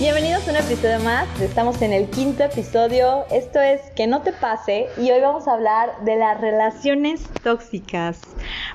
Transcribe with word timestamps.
Bienvenidos 0.00 0.46
a 0.48 0.50
un 0.50 0.56
episodio 0.56 0.98
más. 1.00 1.40
Estamos 1.40 1.80
en 1.80 1.92
el 1.92 2.10
quinto 2.10 2.42
episodio. 2.42 3.24
Esto 3.30 3.60
es 3.60 3.80
Que 3.94 4.08
no 4.08 4.22
te 4.22 4.32
pase 4.32 4.88
y 4.98 5.08
hoy 5.12 5.20
vamos 5.20 5.46
a 5.46 5.52
hablar 5.52 6.04
de 6.04 6.16
las 6.16 6.40
relaciones 6.40 7.22
tóxicas. 7.44 8.20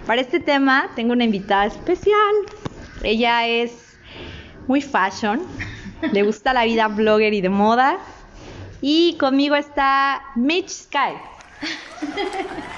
Para 0.07 0.21
este 0.21 0.39
tema 0.39 0.89
tengo 0.95 1.11
una 1.11 1.25
invitada 1.25 1.65
especial. 1.65 2.33
Ella 3.03 3.45
es 3.45 3.97
muy 4.67 4.81
fashion, 4.81 5.41
le 6.13 6.23
gusta 6.23 6.53
la 6.53 6.63
vida 6.63 6.87
blogger 6.87 7.33
y 7.33 7.41
de 7.41 7.49
moda. 7.49 7.97
Y 8.79 9.17
conmigo 9.17 9.55
está 9.55 10.21
Mitch 10.37 10.69
Sky. 10.69 11.17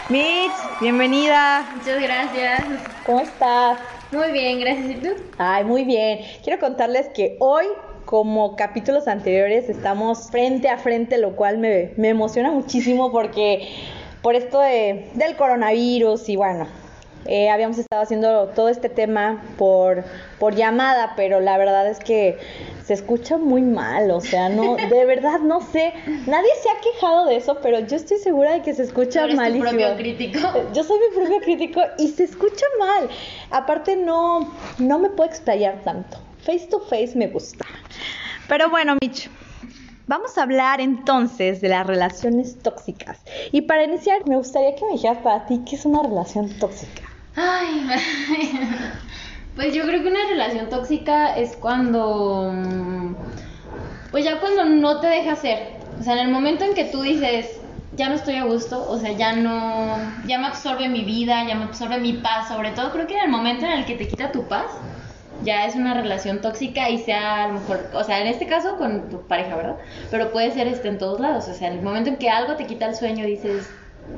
Mitch, 0.10 0.52
bienvenida. 0.82 1.70
Muchas 1.76 2.02
gracias. 2.02 2.64
¿Cómo 3.06 3.20
estás? 3.20 3.78
Muy 4.12 4.32
bien, 4.32 4.60
gracias. 4.60 4.90
¿Y 4.90 4.96
tú? 4.96 5.10
Ay, 5.38 5.64
muy 5.64 5.84
bien. 5.84 6.20
Quiero 6.44 6.60
contarles 6.60 7.08
que 7.16 7.38
hoy, 7.40 7.66
como 8.12 8.58
capítulos 8.58 9.08
anteriores, 9.08 9.70
estamos 9.70 10.30
frente 10.32 10.68
a 10.68 10.78
frente, 10.78 11.18
lo 11.18 11.38
cual 11.38 11.60
me, 11.60 11.94
me 11.96 12.10
emociona 12.10 12.52
muchísimo 12.52 13.10
porque 13.10 13.70
por 14.22 14.36
esto 14.36 14.60
de, 14.60 15.10
del 15.14 15.38
coronavirus 15.38 16.28
y 16.28 16.36
bueno, 16.36 16.68
eh, 17.26 17.50
habíamos 17.50 17.78
estado 17.78 18.02
haciendo 18.02 18.48
todo 18.50 18.68
este 18.68 18.90
tema 18.90 19.42
por, 19.58 20.04
por 20.40 20.56
llamada, 20.56 21.14
pero 21.16 21.40
la 21.40 21.58
verdad 21.58 21.88
es 21.88 22.00
que 22.00 22.38
se 22.84 22.96
escucha 22.96 23.38
muy 23.38 23.62
mal, 23.62 24.12
o 24.12 24.20
sea, 24.20 24.50
no, 24.50 24.76
de 24.76 25.06
verdad 25.06 25.40
no 25.40 25.62
sé, 25.62 25.94
nadie 26.28 26.50
se 26.62 26.70
ha 26.70 26.82
quejado 26.82 27.28
de 27.28 27.38
eso, 27.38 27.60
pero 27.64 27.80
yo 27.80 27.96
estoy 27.96 28.18
segura 28.18 28.52
de 28.52 28.62
que 28.62 28.74
se 28.74 28.84
escucha 28.84 29.24
eres 29.24 29.36
tu 29.36 29.42
malísimo. 29.42 29.70
propio 29.70 29.96
crítico. 29.96 30.40
Yo 30.74 30.84
soy 30.84 31.00
mi 31.00 31.16
propio 31.16 31.40
crítico 31.40 31.82
y 31.98 32.10
se 32.10 32.26
escucha 32.26 32.66
mal. 32.78 33.08
Aparte 33.52 33.96
no, 33.96 34.52
no 34.80 35.00
me 35.00 35.10
puedo 35.12 35.30
explayar 35.30 35.82
tanto. 35.86 36.18
Face 36.40 36.68
to 36.68 36.82
face 36.82 37.16
me 37.16 37.28
gusta. 37.28 37.66
Pero 38.52 38.70
bueno, 38.70 38.98
Mitch, 39.02 39.30
vamos 40.08 40.38
a 40.38 40.44
hablar 40.44 40.82
entonces 40.82 41.62
de 41.62 41.70
las 41.70 41.88
relaciones 41.88 42.62
tóxicas. 42.62 43.22
Y 43.54 43.62
para 43.62 43.86
iniciar, 43.86 44.28
me 44.28 44.36
gustaría 44.36 44.76
que 44.76 44.84
me 44.88 44.92
dijeras 44.92 45.20
para 45.20 45.46
ti 45.46 45.62
qué 45.66 45.78
es 45.78 45.86
una 45.86 46.04
relación 46.04 46.50
tóxica. 46.60 47.04
Ay, 47.38 47.88
pues 49.56 49.74
yo 49.74 49.84
creo 49.84 50.04
que 50.04 50.10
una 50.10 50.28
relación 50.28 50.68
tóxica 50.70 51.34
es 51.38 51.56
cuando, 51.56 52.52
mm, 52.54 53.16
pues 54.12 54.26
ya 54.26 54.42
cuando 54.42 54.66
no 54.66 55.00
te 55.00 55.08
deja 55.08 55.38
ser. 55.38 55.78
O 55.98 56.04
sea, 56.04 56.20
en 56.20 56.28
el 56.28 56.30
momento 56.34 56.66
en 56.66 56.74
que 56.74 56.84
tú 56.84 57.04
dices, 57.04 57.62
ya 57.96 58.10
no 58.10 58.16
estoy 58.16 58.36
a 58.36 58.44
gusto, 58.44 58.86
o 58.86 59.00
sea, 59.00 59.14
ya 59.14 59.32
no, 59.32 59.96
ya 60.26 60.40
me 60.40 60.48
absorbe 60.48 60.90
mi 60.90 61.06
vida, 61.06 61.48
ya 61.48 61.56
me 61.56 61.64
absorbe 61.64 62.02
mi 62.02 62.12
paz, 62.18 62.50
sobre 62.50 62.72
todo 62.72 62.92
creo 62.92 63.08
que 63.08 63.16
en 63.16 63.24
el 63.24 63.32
momento 63.32 63.66
en 63.66 63.72
el 63.72 63.86
que 63.86 63.96
te 63.96 64.10
quita 64.10 64.34
tu 64.34 64.46
paz, 64.50 64.72
ya 65.44 65.66
es 65.66 65.76
una 65.76 65.94
relación 65.94 66.42
tóxica 66.42 66.90
y 66.90 66.98
sea 67.00 67.44
a 67.44 67.48
lo 67.48 67.54
mejor, 67.56 67.90
o 67.94 68.04
sea, 68.04 68.22
en 68.22 68.28
este 68.28 68.46
caso 68.48 68.78
con 68.78 69.10
tu 69.10 69.22
pareja, 69.22 69.56
¿verdad? 69.56 69.76
Pero 70.10 70.32
puede 70.32 70.52
ser 70.52 70.68
este 70.68 70.88
en 70.88 70.98
todos 70.98 71.20
lados, 71.20 71.48
o 71.48 71.54
sea, 71.54 71.68
en 71.68 71.76
el 71.80 71.82
momento 71.82 72.10
en 72.10 72.18
que 72.18 72.30
algo 72.30 72.56
te 72.56 72.66
quita 72.66 72.86
el 72.88 72.96
sueño, 72.96 73.26
dices, 73.26 73.70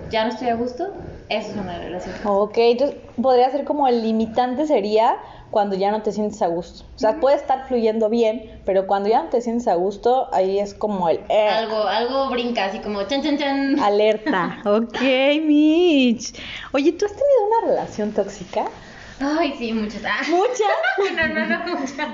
ya 0.09 0.23
no 0.25 0.31
estoy 0.31 0.49
a 0.49 0.55
gusto, 0.55 0.93
eso 1.29 1.49
es 1.51 1.55
una 1.55 1.77
relación 1.79 2.11
tóxica. 2.13 2.29
Ok, 2.31 2.57
entonces 2.57 2.97
podría 3.21 3.49
ser 3.51 3.63
como 3.63 3.87
el 3.87 4.01
limitante 4.01 4.65
sería 4.67 5.17
cuando 5.51 5.75
ya 5.75 5.91
no 5.91 6.01
te 6.01 6.11
sientes 6.11 6.41
a 6.41 6.47
gusto. 6.47 6.83
O 6.95 6.99
sea, 6.99 7.19
puede 7.19 7.35
estar 7.35 7.67
fluyendo 7.67 8.09
bien, 8.09 8.59
pero 8.65 8.87
cuando 8.87 9.07
ya 9.09 9.21
no 9.21 9.29
te 9.29 9.39
sientes 9.39 9.67
a 9.67 9.75
gusto, 9.75 10.27
ahí 10.33 10.57
es 10.57 10.73
como 10.73 11.09
el... 11.09 11.19
eh, 11.29 11.47
Algo, 11.47 11.83
algo 11.83 12.29
brinca, 12.31 12.65
así 12.65 12.79
como 12.79 13.03
chan, 13.03 13.21
chan, 13.21 13.37
chan. 13.37 13.79
Alerta. 13.79 14.61
Ok, 14.65 14.99
Mitch. 15.43 16.33
Oye, 16.71 16.91
¿tú 16.93 17.05
has 17.05 17.11
tenido 17.11 17.47
una 17.61 17.67
relación 17.67 18.11
tóxica? 18.13 18.65
Ay, 19.19 19.55
sí, 19.57 19.73
muchas. 19.73 20.03
Ah. 20.05 20.21
¿Muchas? 20.29 20.59
No, 21.15 21.27
no, 21.27 21.45
no, 21.45 21.77
muchas. 21.79 22.07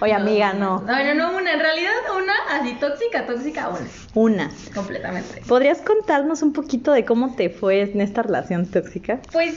Oye, 0.00 0.12
amiga, 0.12 0.52
no. 0.52 0.80
No, 0.80 1.04
no, 1.04 1.14
no, 1.14 1.36
una. 1.36 1.52
En 1.52 1.60
realidad, 1.60 1.92
una 2.16 2.32
así 2.50 2.74
tóxica, 2.74 3.26
tóxica, 3.26 3.68
una. 3.68 3.88
Una. 4.14 4.50
Completamente. 4.74 5.42
¿Podrías 5.46 5.80
contarnos 5.80 6.42
un 6.42 6.52
poquito 6.52 6.92
de 6.92 7.04
cómo 7.04 7.34
te 7.34 7.50
fue 7.50 7.82
en 7.82 8.00
esta 8.00 8.22
relación 8.22 8.66
tóxica? 8.66 9.20
Pues 9.32 9.54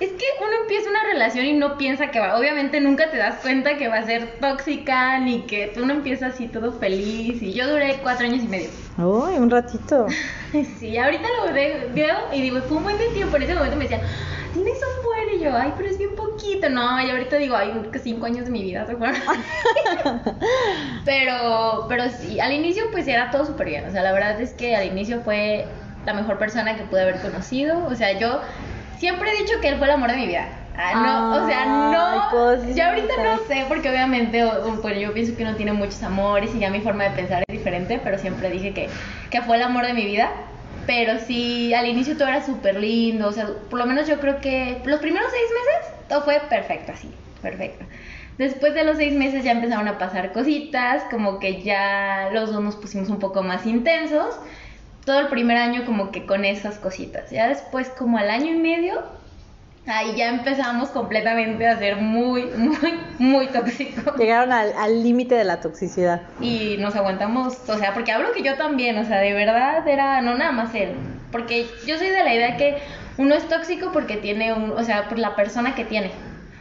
es 0.00 0.10
que 0.10 0.24
uno 0.40 0.52
empieza 0.62 0.88
una 0.90 1.02
relación 1.12 1.44
y 1.46 1.52
no 1.54 1.76
piensa 1.76 2.10
que 2.10 2.20
va. 2.20 2.38
Obviamente 2.38 2.80
nunca 2.80 3.10
te 3.10 3.16
das 3.16 3.36
cuenta 3.40 3.76
que 3.76 3.88
va 3.88 3.96
a 3.96 4.06
ser 4.06 4.38
tóxica, 4.40 5.18
ni 5.18 5.42
que 5.42 5.72
uno 5.76 5.92
empieza 5.92 6.26
así 6.28 6.46
todo 6.48 6.72
feliz. 6.72 7.42
Y 7.42 7.52
yo 7.52 7.68
duré 7.68 7.98
cuatro 8.02 8.26
años 8.26 8.44
y 8.44 8.48
medio. 8.48 8.68
Uy, 8.98 9.34
un 9.36 9.50
ratito. 9.50 10.06
Sí, 10.78 10.96
ahorita 10.96 11.24
lo 11.44 11.52
ve- 11.52 11.88
veo 11.94 12.16
y 12.32 12.40
digo, 12.40 12.58
fue 12.62 12.78
un 12.78 12.84
buen 12.84 12.96
tiempo. 13.12 13.36
En 13.36 13.42
ese 13.42 13.54
momento 13.54 13.76
me 13.76 13.82
decían, 13.84 14.00
tienes 14.54 14.74
un 14.78 15.04
buen. 15.04 15.38
Y 15.38 15.44
yo, 15.44 15.54
ay, 15.54 15.74
pero 15.76 15.90
es 15.90 15.98
bien 15.98 16.14
poquito. 16.16 16.70
No, 16.70 16.98
y 17.04 17.10
ahorita 17.10 17.36
digo, 17.36 17.54
ay, 17.54 17.70
cinco 18.02 18.24
años 18.24 18.46
de 18.46 18.50
mi 18.50 18.62
vida 18.62 18.86
se 18.86 18.96
fueron. 18.96 19.16
pero, 21.04 21.86
pero 21.88 22.04
sí, 22.08 22.40
al 22.40 22.52
inicio 22.52 22.84
pues 22.92 23.06
era 23.08 23.30
todo 23.30 23.44
súper 23.44 23.68
bien. 23.68 23.86
O 23.86 23.90
sea, 23.90 24.02
la 24.02 24.12
verdad 24.12 24.40
es 24.40 24.52
que 24.52 24.74
al 24.76 24.86
inicio 24.86 25.20
fue 25.22 25.66
la 26.06 26.14
mejor 26.14 26.38
persona 26.38 26.76
que 26.76 26.84
pude 26.84 27.02
haber 27.02 27.20
conocido. 27.20 27.84
O 27.86 27.94
sea, 27.94 28.18
yo 28.18 28.40
siempre 28.98 29.30
he 29.30 29.42
dicho 29.42 29.54
que 29.60 29.68
él 29.68 29.78
fue 29.78 29.86
el 29.86 29.92
amor 29.94 30.10
de 30.10 30.16
mi 30.16 30.26
vida. 30.26 30.48
Ah, 30.76 30.94
no, 30.94 31.44
o 31.44 31.46
sea, 31.48 31.66
no. 31.66 32.30
cosita. 32.30 32.72
Ya 32.72 32.90
ahorita 32.90 33.14
no 33.22 33.38
sé, 33.48 33.64
porque 33.66 33.90
obviamente, 33.90 34.44
pues 34.80 35.00
yo 35.00 35.12
pienso 35.12 35.36
que 35.36 35.42
uno 35.42 35.56
tiene 35.56 35.72
muchos 35.72 36.00
amores 36.04 36.54
y 36.54 36.60
ya 36.60 36.70
mi 36.70 36.80
forma 36.80 37.04
de 37.04 37.10
pensar 37.10 37.42
es 37.48 37.52
diferente, 37.52 38.00
pero 38.02 38.16
siempre 38.18 38.48
dije 38.50 38.72
que, 38.72 38.88
que 39.30 39.42
fue 39.42 39.56
el 39.56 39.62
amor 39.62 39.86
de 39.86 39.94
mi 39.94 40.04
vida. 40.04 40.30
Pero 40.86 41.18
sí, 41.18 41.74
al 41.74 41.86
inicio 41.86 42.16
todo 42.16 42.28
era 42.28 42.46
súper 42.46 42.76
lindo, 42.76 43.28
o 43.28 43.32
sea, 43.32 43.46
por 43.68 43.78
lo 43.78 43.86
menos 43.86 44.08
yo 44.08 44.20
creo 44.20 44.40
que 44.40 44.80
los 44.84 45.00
primeros 45.00 45.30
seis 45.30 45.44
meses 45.50 46.08
todo 46.08 46.22
fue 46.22 46.40
perfecto, 46.48 46.92
así, 46.92 47.10
perfecto. 47.42 47.84
Después 48.38 48.72
de 48.72 48.84
los 48.84 48.96
seis 48.96 49.12
meses 49.12 49.44
ya 49.44 49.50
empezaron 49.50 49.88
a 49.88 49.98
pasar 49.98 50.32
cositas, 50.32 51.02
como 51.10 51.40
que 51.40 51.60
ya 51.60 52.30
los 52.32 52.52
dos 52.52 52.62
nos 52.62 52.76
pusimos 52.76 53.10
un 53.10 53.18
poco 53.18 53.42
más 53.42 53.66
intensos. 53.66 54.38
Todo 55.08 55.20
el 55.20 55.28
primer 55.28 55.56
año 55.56 55.86
como 55.86 56.10
que 56.10 56.26
con 56.26 56.44
esas 56.44 56.76
cositas. 56.76 57.30
Ya 57.30 57.48
después 57.48 57.88
como 57.88 58.18
al 58.18 58.28
año 58.28 58.52
y 58.52 58.58
medio, 58.58 59.02
ahí 59.86 60.14
ya 60.14 60.28
empezamos 60.28 60.90
completamente 60.90 61.66
a 61.66 61.78
ser 61.78 61.96
muy, 61.96 62.42
muy, 62.58 63.00
muy 63.18 63.46
tóxicos. 63.46 64.18
Llegaron 64.18 64.52
al 64.52 65.02
límite 65.02 65.34
de 65.34 65.44
la 65.44 65.60
toxicidad. 65.60 66.20
Y 66.42 66.76
nos 66.78 66.94
aguantamos, 66.94 67.56
o 67.70 67.78
sea, 67.78 67.94
porque 67.94 68.12
hablo 68.12 68.32
que 68.32 68.42
yo 68.42 68.56
también, 68.56 68.98
o 68.98 69.04
sea, 69.06 69.20
de 69.20 69.32
verdad 69.32 69.88
era, 69.88 70.20
no 70.20 70.34
nada 70.34 70.52
más 70.52 70.74
él. 70.74 70.92
Porque 71.32 71.66
yo 71.86 71.96
soy 71.96 72.08
de 72.08 72.22
la 72.22 72.34
idea 72.34 72.58
que 72.58 72.76
uno 73.16 73.34
es 73.34 73.48
tóxico 73.48 73.92
porque 73.94 74.18
tiene 74.18 74.52
un, 74.52 74.72
o 74.72 74.84
sea, 74.84 75.08
por 75.08 75.18
la 75.18 75.34
persona 75.34 75.74
que 75.74 75.86
tiene. 75.86 76.10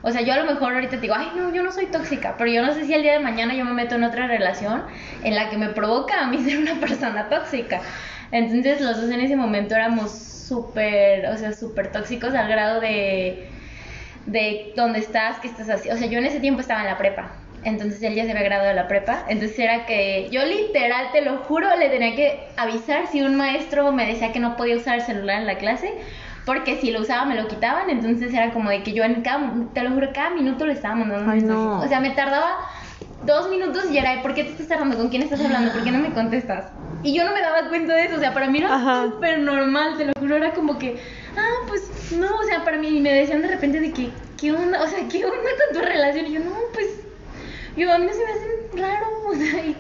O 0.04 0.12
sea, 0.12 0.22
yo 0.22 0.32
a 0.32 0.38
lo 0.38 0.46
mejor 0.46 0.74
ahorita 0.74 0.92
te 0.92 1.02
digo, 1.02 1.16
ay, 1.18 1.32
no, 1.36 1.54
yo 1.54 1.64
no 1.64 1.72
soy 1.74 1.88
tóxica, 1.88 2.36
pero 2.38 2.50
yo 2.50 2.66
no 2.66 2.74
sé 2.74 2.86
si 2.86 2.94
el 2.94 3.02
día 3.02 3.12
de 3.12 3.20
mañana 3.20 3.54
yo 3.56 3.66
me 3.66 3.74
meto 3.74 3.96
en 3.96 4.06
otra 4.06 4.26
relación 4.26 4.84
en 5.22 5.36
la 5.36 5.50
que 5.50 5.58
me 5.58 5.68
provoca 5.68 6.22
a 6.22 6.28
mí 6.28 6.38
ser 6.46 6.60
una 6.60 6.76
persona 6.76 7.28
tóxica. 7.28 7.82
Entonces 8.32 8.82
los 8.82 9.02
dos 9.02 9.10
en 9.10 9.22
ese 9.22 9.36
momento 9.36 9.76
éramos 9.76 10.12
súper, 10.12 11.26
o 11.28 11.38
sea, 11.38 11.54
súper 11.54 11.92
tóxicos 11.92 12.34
al 12.34 12.48
grado 12.48 12.80
de, 12.82 13.48
de 14.26 14.74
dónde 14.76 15.00
estás, 15.00 15.40
qué 15.40 15.48
estás 15.48 15.70
haciendo. 15.70 15.96
O 15.96 15.98
sea, 16.00 16.08
yo 16.10 16.20
en 16.20 16.26
ese 16.26 16.40
tiempo 16.40 16.62
estaba 16.62 16.82
en 16.82 16.88
la 16.88 16.98
prepa. 16.98 17.32
Entonces 17.64 18.02
él 18.04 18.14
ya 18.16 18.24
se 18.24 18.32
había 18.32 18.44
graduado 18.44 18.70
de 18.70 18.76
la 18.76 18.88
prepa. 18.88 19.24
Entonces 19.28 19.58
era 19.60 19.86
que 19.86 20.30
yo 20.32 20.46
literal, 20.46 21.08
te 21.12 21.22
lo 21.22 21.38
juro, 21.40 21.68
le 21.78 21.90
tenía 21.90 22.16
que 22.16 22.48
avisar 22.56 23.08
si 23.08 23.22
un 23.22 23.36
maestro 23.36 23.92
me 23.92 24.06
decía 24.06 24.32
que 24.32 24.40
no 24.40 24.56
podía 24.56 24.78
usar 24.78 24.96
el 24.96 25.02
celular 25.02 25.40
en 25.42 25.48
la 25.48 25.58
clase. 25.58 25.92
Porque 26.46 26.78
si 26.78 26.92
lo 26.92 27.02
usaba 27.02 27.26
me 27.26 27.36
lo 27.36 27.48
quitaban. 27.50 27.90
Entonces 27.90 28.34
era 28.34 28.52
como 28.52 28.70
de 28.70 28.84
que 28.84 28.94
yo 28.94 29.04
en 29.04 29.22
cada, 29.22 29.52
te 29.74 29.84
lo 29.84 29.92
juro, 29.92 30.12
cada 30.14 30.30
minuto 30.30 30.66
le 30.66 30.74
estaba 30.74 30.96
mandando 30.96 31.26
un 31.26 31.30
Ay, 31.30 31.42
mensaje. 31.42 31.60
no. 31.60 31.80
O 31.82 31.88
sea, 31.88 32.00
me 32.00 32.12
tardaba 32.12 32.58
dos 33.26 33.50
minutos 33.50 33.86
y 33.92 33.98
era, 33.98 34.22
¿por 34.22 34.34
qué 34.34 34.44
te 34.44 34.52
estás 34.52 34.68
tardando? 34.68 34.98
¿Con 34.98 35.10
quién 35.10 35.24
estás 35.24 35.42
hablando? 35.44 35.72
¿Por 35.72 35.84
qué 35.84 35.92
no 35.92 36.00
me 36.00 36.14
contestas? 36.14 36.66
Y 37.04 37.14
yo 37.16 37.24
no 37.24 37.34
me 37.34 37.42
daba 37.42 37.70
cuenta 37.70 37.96
de 37.96 38.06
eso, 38.06 38.16
o 38.16 38.20
sea, 38.20 38.34
para 38.34 38.50
mí 38.50 38.60
era 38.60 39.04
súper 39.04 39.40
normal, 39.40 39.98
te 39.98 40.06
lo 40.06 40.14
juro, 40.20 40.36
era 40.36 40.54
como 40.54 40.78
que, 40.78 41.00
ah, 41.38 41.66
pues 41.68 42.12
no, 42.12 42.28
o 42.36 42.44
sea, 42.44 42.64
para 42.64 42.78
mí 42.78 43.00
me 43.00 43.14
decían 43.14 43.42
de 43.42 43.50
repente 43.50 43.80
de 43.80 43.92
que, 43.92 44.10
¿qué 44.40 44.52
onda? 44.52 44.82
O 44.82 44.88
sea, 44.88 45.08
¿qué 45.08 45.26
onda 45.26 45.38
con 45.38 45.80
tu 45.80 45.88
relación? 45.88 46.26
Y 46.28 46.34
yo, 46.34 46.40
no, 46.40 46.52
pues, 46.74 46.88
yo 47.76 47.92
a 47.92 47.98
mí 47.98 48.08
se 48.12 48.26
me 48.26 48.32
hace 48.32 48.82
raro, 48.82 49.08
o 49.28 49.36
sea, 49.36 49.66
y 49.66 49.76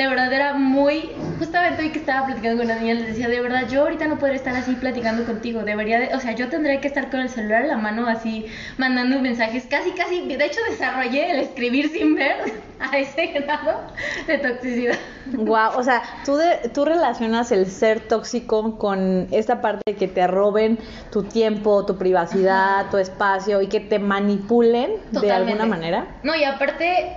de 0.00 0.08
verdad 0.08 0.32
era 0.32 0.54
muy, 0.54 1.10
justamente 1.38 1.82
hoy 1.82 1.90
que 1.90 1.98
estaba 1.98 2.24
platicando 2.26 2.62
con 2.62 2.70
una 2.70 2.80
niña, 2.80 2.94
les 2.94 3.08
decía, 3.08 3.28
de 3.28 3.38
verdad, 3.42 3.68
yo 3.68 3.82
ahorita 3.82 4.06
no 4.06 4.18
podría 4.18 4.36
estar 4.36 4.56
así 4.56 4.72
platicando 4.74 5.24
contigo, 5.26 5.62
debería 5.62 5.98
de, 6.00 6.14
o 6.14 6.20
sea, 6.20 6.32
yo 6.32 6.48
tendría 6.48 6.80
que 6.80 6.88
estar 6.88 7.10
con 7.10 7.20
el 7.20 7.28
celular 7.28 7.62
en 7.62 7.68
la 7.68 7.76
mano 7.76 8.06
así, 8.06 8.46
mandando 8.78 9.18
mensajes, 9.20 9.66
casi, 9.68 9.90
casi, 9.90 10.26
de 10.26 10.42
hecho 10.42 10.58
desarrollé 10.70 11.32
el 11.32 11.40
escribir 11.40 11.90
sin 11.90 12.14
ver 12.14 12.36
a 12.80 12.96
ese 12.96 13.26
grado 13.26 13.78
de 14.26 14.38
toxicidad. 14.38 14.96
Wow, 15.34 15.72
o 15.76 15.82
sea, 15.82 16.00
¿tú, 16.24 16.36
de- 16.36 16.70
tú 16.72 16.86
relacionas 16.86 17.52
el 17.52 17.66
ser 17.66 18.00
tóxico 18.00 18.78
con 18.78 19.28
esta 19.32 19.60
parte 19.60 19.82
de 19.86 19.96
que 19.96 20.08
te 20.08 20.26
roben 20.26 20.78
tu 21.12 21.24
tiempo, 21.24 21.84
tu 21.84 21.98
privacidad, 21.98 22.86
tu 22.90 22.96
espacio 22.96 23.60
y 23.60 23.66
que 23.66 23.80
te 23.80 23.98
manipulen 23.98 24.92
de 25.10 25.30
alguna 25.30 25.66
manera. 25.66 26.06
No, 26.22 26.34
y 26.34 26.44
aparte, 26.44 27.16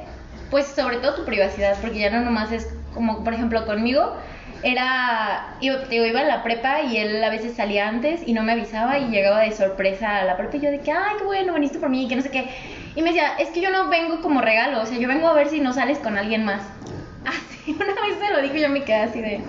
pues 0.54 0.68
sobre 0.68 0.98
todo 0.98 1.16
tu 1.16 1.26
privacidad, 1.26 1.76
porque 1.82 1.98
ya 1.98 2.12
no 2.12 2.22
nomás 2.22 2.52
es 2.52 2.72
como, 2.94 3.24
por 3.24 3.34
ejemplo, 3.34 3.66
conmigo, 3.66 4.14
era, 4.62 5.58
iba, 5.62 5.78
digo, 5.86 6.06
iba 6.06 6.20
a 6.20 6.26
la 6.26 6.44
prepa 6.44 6.84
y 6.84 6.98
él 6.98 7.24
a 7.24 7.32
veces 7.32 7.56
salía 7.56 7.88
antes 7.88 8.22
y 8.24 8.34
no 8.34 8.44
me 8.44 8.52
avisaba 8.52 9.00
y 9.00 9.10
llegaba 9.10 9.40
de 9.40 9.52
sorpresa 9.52 10.20
a 10.20 10.26
la 10.26 10.38
prepa 10.38 10.58
y 10.58 10.60
yo 10.60 10.70
de 10.70 10.82
que, 10.82 10.92
ay, 10.92 11.16
qué 11.18 11.24
bueno, 11.24 11.56
viniste 11.56 11.80
por 11.80 11.90
mí, 11.90 12.08
que 12.08 12.16
no 12.16 12.22
sé 12.22 12.30
qué. 12.30 12.52
Y 12.94 13.02
me 13.02 13.10
decía, 13.10 13.34
es 13.40 13.50
que 13.50 13.62
yo 13.62 13.72
no 13.72 13.90
vengo 13.90 14.22
como 14.22 14.42
regalo, 14.42 14.80
o 14.80 14.86
sea, 14.86 15.00
yo 15.00 15.08
vengo 15.08 15.28
a 15.28 15.34
ver 15.34 15.48
si 15.48 15.60
no 15.60 15.74
sales 15.74 15.98
con 15.98 16.20
alguien 16.20 16.46
más. 16.46 16.62
Y 17.66 17.72
una 17.72 17.86
vez 17.86 18.20
se 18.20 18.32
lo 18.32 18.42
dijo 18.44 18.58
y 18.58 18.62
yo 18.62 18.70
me 18.70 18.84
quedé 18.84 18.98
así 18.98 19.22
de, 19.22 19.42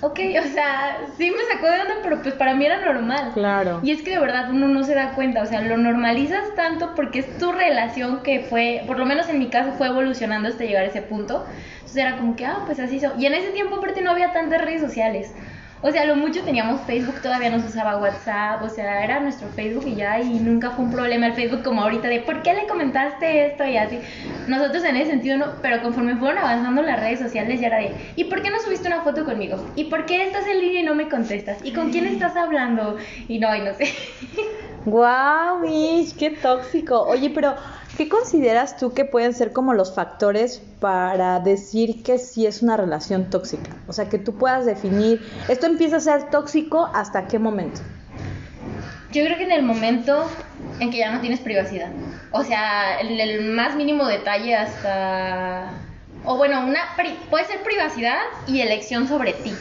ok, 0.00 0.18
o 0.38 0.48
sea, 0.52 0.98
sí 1.16 1.30
me 1.30 1.44
sacó 1.52 1.66
de 1.66 1.80
onda, 1.80 1.94
pero 2.02 2.22
pues 2.22 2.34
para 2.34 2.54
mí 2.54 2.66
era 2.66 2.84
normal. 2.84 3.32
Claro. 3.34 3.80
Y 3.82 3.90
es 3.90 4.02
que 4.02 4.10
de 4.10 4.18
verdad 4.18 4.50
uno 4.50 4.68
no 4.68 4.84
se 4.84 4.94
da 4.94 5.14
cuenta, 5.14 5.42
o 5.42 5.46
sea, 5.46 5.60
lo 5.62 5.76
normalizas 5.76 6.54
tanto 6.54 6.94
porque 6.94 7.20
es 7.20 7.38
tu 7.38 7.52
relación 7.52 8.22
que 8.22 8.40
fue, 8.40 8.82
por 8.86 8.98
lo 8.98 9.06
menos 9.06 9.28
en 9.28 9.38
mi 9.38 9.48
caso, 9.48 9.72
fue 9.72 9.88
evolucionando 9.88 10.48
hasta 10.48 10.64
llegar 10.64 10.84
a 10.84 10.88
ese 10.88 11.02
punto. 11.02 11.46
Entonces 11.74 11.96
era 11.96 12.16
como 12.16 12.36
que, 12.36 12.46
ah, 12.46 12.62
pues 12.66 12.80
así 12.80 13.00
son. 13.00 13.20
Y 13.20 13.26
en 13.26 13.34
ese 13.34 13.50
tiempo 13.50 13.76
aparte 13.76 14.02
no 14.02 14.10
había 14.10 14.32
tantas 14.32 14.62
redes 14.62 14.82
sociales. 14.82 15.32
O 15.80 15.90
sea, 15.92 16.04
lo 16.06 16.16
mucho 16.16 16.42
teníamos 16.42 16.80
Facebook, 16.82 17.22
todavía 17.22 17.50
no 17.50 17.60
se 17.60 17.68
usaba 17.68 17.98
WhatsApp, 17.98 18.62
o 18.62 18.68
sea, 18.68 19.04
era 19.04 19.20
nuestro 19.20 19.48
Facebook 19.48 19.86
y 19.86 19.94
ya, 19.94 20.18
y 20.20 20.40
nunca 20.40 20.70
fue 20.70 20.84
un 20.84 20.90
problema 20.90 21.26
el 21.26 21.34
Facebook 21.34 21.62
como 21.62 21.82
ahorita 21.82 22.08
de 22.08 22.20
¿por 22.20 22.42
qué 22.42 22.52
le 22.54 22.66
comentaste 22.66 23.46
esto? 23.46 23.64
y 23.64 23.76
así. 23.76 24.00
Nosotros 24.48 24.82
en 24.84 24.96
ese 24.96 25.10
sentido 25.10 25.36
no, 25.38 25.46
pero 25.62 25.80
conforme 25.82 26.16
fueron 26.16 26.38
avanzando 26.38 26.82
las 26.82 26.98
redes 26.98 27.20
sociales 27.20 27.60
ya 27.60 27.68
era 27.68 27.78
de 27.78 27.92
¿y 28.16 28.24
por 28.24 28.42
qué 28.42 28.50
no 28.50 28.58
subiste 28.60 28.88
una 28.88 29.02
foto 29.02 29.24
conmigo? 29.24 29.56
¿Y 29.76 29.84
por 29.84 30.04
qué 30.06 30.24
estás 30.24 30.46
en 30.46 30.60
línea 30.60 30.80
y 30.80 30.84
no 30.84 30.94
me 30.94 31.08
contestas? 31.08 31.58
¿Y 31.62 31.72
con 31.72 31.90
quién 31.90 32.06
estás 32.06 32.36
hablando? 32.36 32.96
Y 33.28 33.38
no, 33.38 33.54
y 33.54 33.60
no 33.60 33.74
sé. 33.74 33.92
Guau, 34.84 35.60
Mish, 35.60 36.16
qué 36.16 36.30
tóxico. 36.30 37.02
Oye, 37.02 37.30
pero 37.30 37.54
¿qué 37.98 38.08
consideras 38.08 38.76
tú 38.76 38.94
que 38.94 39.04
pueden 39.04 39.34
ser 39.34 39.52
como 39.52 39.74
los 39.74 39.92
factores 39.92 40.62
para 40.78 41.40
decir 41.40 42.04
que 42.04 42.18
sí 42.18 42.46
es 42.46 42.62
una 42.62 42.76
relación 42.76 43.28
tóxica? 43.28 43.70
O 43.88 43.92
sea, 43.92 44.08
que 44.08 44.18
tú 44.18 44.36
puedas 44.36 44.64
definir, 44.64 45.20
esto 45.48 45.66
empieza 45.66 45.96
a 45.96 46.00
ser 46.00 46.30
tóxico 46.30 46.88
hasta 46.94 47.26
qué 47.26 47.40
momento. 47.40 47.80
Yo 49.10 49.24
creo 49.24 49.36
que 49.36 49.42
en 49.42 49.50
el 49.50 49.64
momento 49.64 50.30
en 50.78 50.90
que 50.92 50.98
ya 50.98 51.10
no 51.10 51.20
tienes 51.20 51.40
privacidad. 51.40 51.90
O 52.30 52.44
sea, 52.44 53.00
en 53.00 53.18
el 53.18 53.50
más 53.50 53.74
mínimo 53.74 54.06
detalle 54.06 54.54
hasta... 54.54 55.72
O 56.24 56.36
bueno, 56.36 56.64
una 56.66 56.80
puede 57.30 57.46
ser 57.46 57.64
privacidad 57.64 58.20
y 58.46 58.60
elección 58.60 59.08
sobre 59.08 59.32
ti. 59.32 59.54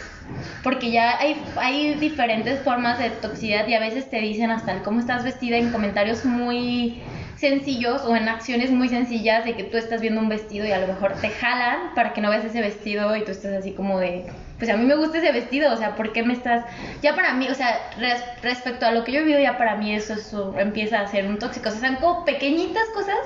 Porque 0.63 0.91
ya 0.91 1.17
hay, 1.17 1.95
diferentes 1.95 2.59
formas 2.59 2.99
de 2.99 3.09
toxicidad 3.09 3.67
y 3.67 3.73
a 3.73 3.79
veces 3.79 4.07
te 4.11 4.19
dicen 4.19 4.51
hasta 4.51 4.73
el 4.73 4.83
cómo 4.83 4.99
estás 4.99 5.23
vestida 5.23 5.57
en 5.57 5.71
comentarios 5.71 6.23
muy 6.23 7.01
sencillos 7.37 8.01
o 8.03 8.15
en 8.15 8.27
acciones 8.27 8.71
muy 8.71 8.89
sencillas 8.89 9.45
de 9.45 9.55
que 9.55 9.63
tú 9.63 9.77
estás 9.77 10.01
viendo 10.01 10.19
un 10.19 10.27
vestido 10.27 10.65
y 10.65 10.71
a 10.71 10.79
lo 10.79 10.87
mejor 10.87 11.13
te 11.13 11.29
jalan 11.29 11.93
para 11.95 12.13
que 12.13 12.19
no 12.19 12.29
veas 12.29 12.43
ese 12.43 12.61
vestido 12.61 13.15
y 13.15 13.23
tú 13.23 13.31
estás 13.31 13.53
así 13.53 13.71
como 13.71 13.99
de, 13.99 14.25
pues 14.57 14.69
a 14.71 14.75
mí 14.75 14.85
me 14.85 14.95
gusta 14.95 15.19
ese 15.19 15.31
vestido, 15.31 15.71
o 15.71 15.77
sea, 15.77 15.95
¿por 15.95 16.13
qué 16.13 16.23
me 16.23 16.33
estás...? 16.33 16.65
Ya 17.01 17.15
para 17.15 17.33
mí, 17.33 17.47
o 17.47 17.53
sea, 17.53 17.79
respecto 18.41 18.87
a 18.87 18.91
lo 18.91 19.03
que 19.03 19.11
yo 19.11 19.19
he 19.19 19.23
vivido, 19.23 19.39
ya 19.39 19.57
para 19.57 19.75
mí 19.75 19.95
eso, 19.95 20.13
eso 20.13 20.55
empieza 20.57 20.99
a 20.99 21.07
ser 21.07 21.27
un 21.27 21.37
tóxico. 21.37 21.69
O 21.69 21.71
sea, 21.71 21.89
son 21.89 21.97
como 21.97 22.25
pequeñitas 22.25 22.85
cosas 22.93 23.19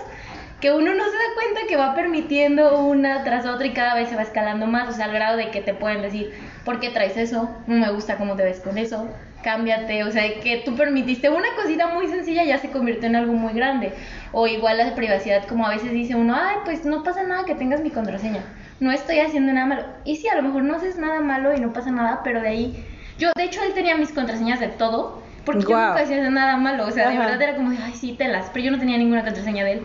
que 0.59 0.71
uno 0.71 0.93
no 0.93 1.03
se 1.05 1.11
da 1.11 1.23
cuenta 1.35 1.67
que 1.67 1.75
va 1.75 1.95
permitiendo 1.95 2.79
una 2.79 3.23
tras 3.23 3.47
otra 3.47 3.65
y 3.65 3.71
cada 3.71 3.95
vez 3.95 4.09
se 4.09 4.15
va 4.15 4.21
escalando 4.21 4.67
más, 4.67 4.89
o 4.89 4.91
sea, 4.91 5.05
al 5.05 5.13
grado 5.13 5.37
de 5.37 5.49
que 5.49 5.61
te 5.61 5.73
pueden 5.73 6.01
decir, 6.01 6.33
¿por 6.65 6.79
qué 6.79 6.89
traes 6.89 7.17
eso? 7.17 7.49
No 7.65 7.77
me 7.77 7.91
gusta 7.91 8.17
cómo 8.17 8.35
te 8.35 8.43
ves 8.43 8.59
con 8.59 8.77
eso, 8.77 9.09
cámbiate, 9.41 10.03
o 10.03 10.11
sea, 10.11 10.23
que 10.41 10.61
tú 10.65 10.75
permitiste 10.75 11.29
una 11.29 11.47
cosita 11.55 11.87
muy 11.87 12.07
sencilla 12.07 12.43
ya 12.43 12.57
se 12.57 12.69
convirtió 12.69 13.07
en 13.07 13.15
algo 13.15 13.33
muy 13.33 13.53
grande. 13.53 13.93
O 14.31 14.47
igual 14.47 14.77
la 14.77 14.95
privacidad, 14.95 15.45
como 15.47 15.65
a 15.65 15.71
veces 15.71 15.91
dice 15.91 16.15
uno, 16.15 16.35
ay, 16.35 16.57
pues 16.65 16.85
no 16.85 17.03
pasa 17.03 17.23
nada 17.23 17.45
que 17.45 17.55
tengas 17.55 17.81
mi 17.81 17.89
contraseña, 17.89 18.43
no 18.79 18.91
estoy 18.91 19.19
haciendo 19.19 19.53
nada 19.53 19.65
malo. 19.65 19.83
Y 20.05 20.17
sí, 20.17 20.27
a 20.27 20.35
lo 20.35 20.43
mejor 20.43 20.63
no 20.63 20.75
haces 20.75 20.97
nada 20.97 21.21
malo 21.21 21.55
y 21.55 21.59
no 21.59 21.73
pasa 21.73 21.91
nada, 21.91 22.21
pero 22.23 22.41
de 22.41 22.47
ahí, 22.47 22.85
yo, 23.17 23.29
de 23.35 23.43
hecho, 23.43 23.61
él 23.63 23.73
tenía 23.73 23.95
mis 23.97 24.11
contraseñas 24.11 24.59
de 24.59 24.67
todo, 24.67 25.21
porque 25.45 25.63
yo 25.63 25.69
nunca 25.69 26.01
hacía 26.01 26.29
nada 26.29 26.57
malo, 26.57 26.87
o 26.87 26.91
sea, 26.91 27.09
de 27.09 27.17
verdad 27.17 27.41
era 27.41 27.55
como, 27.55 27.71
ay, 27.71 27.93
sí, 27.93 28.13
telas, 28.17 28.49
pero 28.53 28.65
yo 28.65 28.71
no 28.71 28.79
tenía 28.79 28.97
ninguna 28.97 29.23
contraseña 29.23 29.63
de 29.63 29.73
él. 29.73 29.81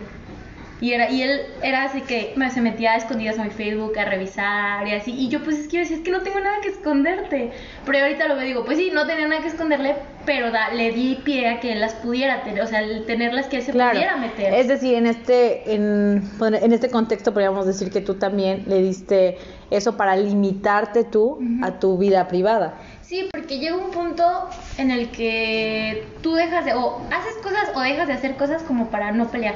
Y, 0.79 0.93
era, 0.93 1.09
y 1.09 1.23
él 1.23 1.41
era 1.63 1.85
así 1.85 2.01
que 2.01 2.33
me, 2.35 2.51
se 2.51 2.61
metía 2.61 2.93
a 2.93 2.97
escondidas 2.97 3.39
a 3.39 3.43
mi 3.43 3.49
Facebook 3.49 3.97
a 3.97 4.05
revisar 4.05 4.87
y 4.87 4.93
así. 4.93 5.11
Y 5.11 5.29
yo 5.29 5.43
pues 5.43 5.57
es 5.57 5.67
que 5.67 5.77
yo 5.77 5.79
decía, 5.81 5.97
es 5.97 6.03
que 6.03 6.11
no 6.11 6.21
tengo 6.21 6.39
nada 6.39 6.57
que 6.61 6.69
esconderte. 6.69 7.51
Pero 7.85 7.99
ahorita 7.99 8.27
lo 8.27 8.35
veo 8.35 8.45
digo, 8.45 8.65
pues 8.65 8.77
sí, 8.77 8.91
no 8.93 9.07
tenía 9.07 9.27
nada 9.27 9.41
que 9.41 9.47
esconderle, 9.47 9.95
pero 10.25 10.51
da, 10.51 10.69
le 10.69 10.91
di 10.91 11.19
pie 11.23 11.49
a 11.49 11.59
que 11.59 11.71
él 11.71 11.79
las 11.79 11.95
pudiera 11.95 12.43
tener, 12.43 12.61
o 12.61 12.67
sea, 12.67 12.81
tenerlas 13.07 13.47
que 13.47 13.57
él 13.57 13.63
se 13.63 13.71
pudiera 13.71 14.17
meter. 14.17 14.53
Es 14.53 14.67
decir, 14.67 14.95
en 14.95 15.07
este, 15.07 15.73
en, 15.73 16.29
en 16.41 16.71
este 16.71 16.89
contexto 16.89 17.33
podríamos 17.33 17.65
decir 17.65 17.89
que 17.89 18.01
tú 18.01 18.15
también 18.15 18.63
le 18.67 18.81
diste 18.81 19.37
eso 19.71 19.97
para 19.97 20.15
limitarte 20.15 21.03
tú 21.03 21.39
a 21.63 21.79
tu 21.79 21.97
vida 21.97 22.27
privada. 22.27 22.75
Sí, 23.01 23.27
porque 23.31 23.59
llega 23.59 23.77
un 23.77 23.91
punto 23.91 24.49
en 24.77 24.91
el 24.91 25.09
que 25.09 26.05
tú 26.21 26.35
dejas 26.35 26.65
de, 26.65 26.73
o 26.73 27.01
haces 27.09 27.35
cosas 27.41 27.71
o 27.73 27.79
dejas 27.79 28.07
de 28.07 28.13
hacer 28.13 28.35
cosas 28.35 28.63
como 28.63 28.89
para 28.89 29.11
no 29.11 29.29
pelear. 29.29 29.55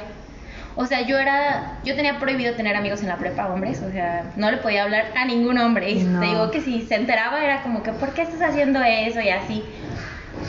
O 0.75 0.85
sea, 0.85 1.01
yo 1.01 1.19
era, 1.19 1.79
yo 1.83 1.95
tenía 1.95 2.17
prohibido 2.19 2.53
tener 2.55 2.75
amigos 2.75 3.01
en 3.01 3.09
la 3.09 3.17
prepa, 3.17 3.47
hombres, 3.47 3.81
o 3.81 3.91
sea, 3.91 4.23
no 4.37 4.49
le 4.49 4.57
podía 4.57 4.83
hablar 4.83 5.07
a 5.15 5.25
ningún 5.25 5.57
hombre. 5.57 5.91
Y 5.91 6.03
te 6.19 6.25
digo 6.25 6.51
que 6.51 6.61
si 6.61 6.81
se 6.83 6.95
enteraba 6.95 7.43
era 7.43 7.61
como 7.61 7.83
que, 7.83 7.91
¿por 7.91 8.13
qué 8.13 8.21
estás 8.21 8.41
haciendo 8.41 8.81
eso? 8.81 9.19
Y 9.21 9.29
así 9.29 9.65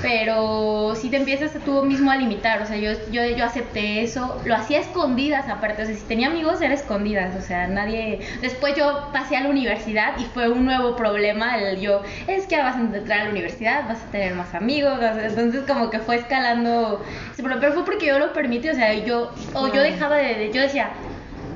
pero 0.02 0.94
si 0.96 1.08
te 1.08 1.16
empiezas 1.16 1.52
tú 1.64 1.84
mismo 1.84 2.10
a 2.10 2.16
limitar, 2.16 2.60
o 2.60 2.66
sea, 2.66 2.76
yo, 2.76 2.90
yo, 3.10 3.24
yo 3.24 3.44
acepté 3.44 4.02
eso, 4.02 4.40
lo 4.44 4.54
hacía 4.54 4.80
escondidas 4.80 5.48
aparte, 5.48 5.82
o 5.82 5.86
sea, 5.86 5.94
si 5.94 6.02
tenía 6.02 6.26
amigos 6.26 6.60
era 6.60 6.74
escondidas, 6.74 7.36
o 7.36 7.40
sea, 7.40 7.68
nadie, 7.68 8.18
después 8.40 8.74
yo 8.76 9.08
pasé 9.12 9.36
a 9.36 9.42
la 9.42 9.48
universidad 9.48 10.18
y 10.18 10.24
fue 10.24 10.48
un 10.48 10.64
nuevo 10.64 10.96
problema, 10.96 11.56
el 11.56 11.80
yo, 11.80 12.02
es 12.26 12.46
que 12.46 12.58
vas 12.58 12.76
a 12.76 12.80
entrar 12.80 13.20
a 13.20 13.24
la 13.24 13.30
universidad, 13.30 13.88
vas 13.88 14.02
a 14.02 14.10
tener 14.10 14.34
más 14.34 14.54
amigos, 14.54 14.98
entonces 15.00 15.62
como 15.66 15.88
que 15.88 16.00
fue 16.00 16.16
escalando, 16.16 17.02
pero 17.36 17.72
fue 17.72 17.84
porque 17.84 18.06
yo 18.06 18.18
lo 18.18 18.32
permití, 18.32 18.68
o 18.68 18.74
sea, 18.74 18.92
yo, 18.94 19.32
o 19.54 19.72
yo 19.72 19.82
dejaba 19.82 20.16
de, 20.16 20.50
yo 20.52 20.60
decía, 20.60 20.90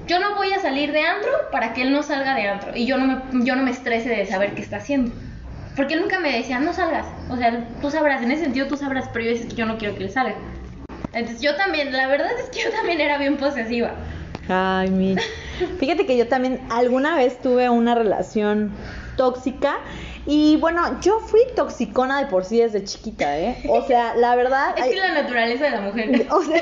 yo 0.06 0.20
no 0.20 0.36
voy 0.36 0.52
a 0.52 0.60
salir 0.60 0.92
de 0.92 1.02
antro 1.02 1.32
para 1.50 1.74
que 1.74 1.82
él 1.82 1.92
no 1.92 2.04
salga 2.04 2.36
de 2.36 2.48
antro 2.48 2.76
y 2.76 2.86
yo 2.86 2.96
no 2.96 3.06
me, 3.06 3.44
yo 3.44 3.56
no 3.56 3.64
me 3.64 3.72
estrese 3.72 4.08
de 4.08 4.24
saber 4.24 4.54
qué 4.54 4.62
está 4.62 4.76
haciendo. 4.76 5.10
Porque 5.76 5.94
él 5.94 6.00
nunca 6.00 6.18
me 6.18 6.32
decía, 6.32 6.58
no 6.58 6.72
salgas. 6.72 7.06
O 7.30 7.36
sea, 7.36 7.68
tú 7.82 7.90
sabrás, 7.90 8.22
en 8.22 8.30
ese 8.30 8.44
sentido 8.44 8.66
tú 8.66 8.76
sabrás, 8.76 9.08
pero 9.12 9.26
yo 9.26 9.30
decía 9.32 9.48
que 9.48 9.56
yo 9.56 9.66
no 9.66 9.76
quiero 9.76 9.94
que 9.94 10.04
él 10.04 10.10
salga. 10.10 10.34
Entonces 11.12 11.42
yo 11.42 11.54
también, 11.56 11.92
la 11.92 12.06
verdad 12.08 12.30
es 12.38 12.48
que 12.50 12.62
yo 12.64 12.70
también 12.70 13.00
era 13.00 13.18
bien 13.18 13.36
posesiva. 13.36 13.92
Ay, 14.48 14.90
mi. 14.90 15.16
Fíjate 15.78 16.06
que 16.06 16.16
yo 16.16 16.28
también 16.28 16.60
alguna 16.70 17.16
vez 17.16 17.40
tuve 17.40 17.68
una 17.68 17.94
relación 17.94 18.72
tóxica 19.16 19.78
y 20.26 20.56
bueno, 20.56 21.00
yo 21.00 21.20
fui 21.20 21.40
toxicona 21.54 22.20
de 22.20 22.26
por 22.26 22.44
sí 22.44 22.60
desde 22.60 22.84
chiquita, 22.84 23.38
¿eh? 23.38 23.62
O 23.68 23.82
sea, 23.86 24.14
la 24.16 24.34
verdad... 24.34 24.74
es 24.76 24.86
que 24.86 24.96
la 24.96 25.22
naturaleza 25.22 25.64
de 25.64 25.70
la 25.70 25.80
mujer. 25.80 26.26
O 26.30 26.42
sea, 26.42 26.58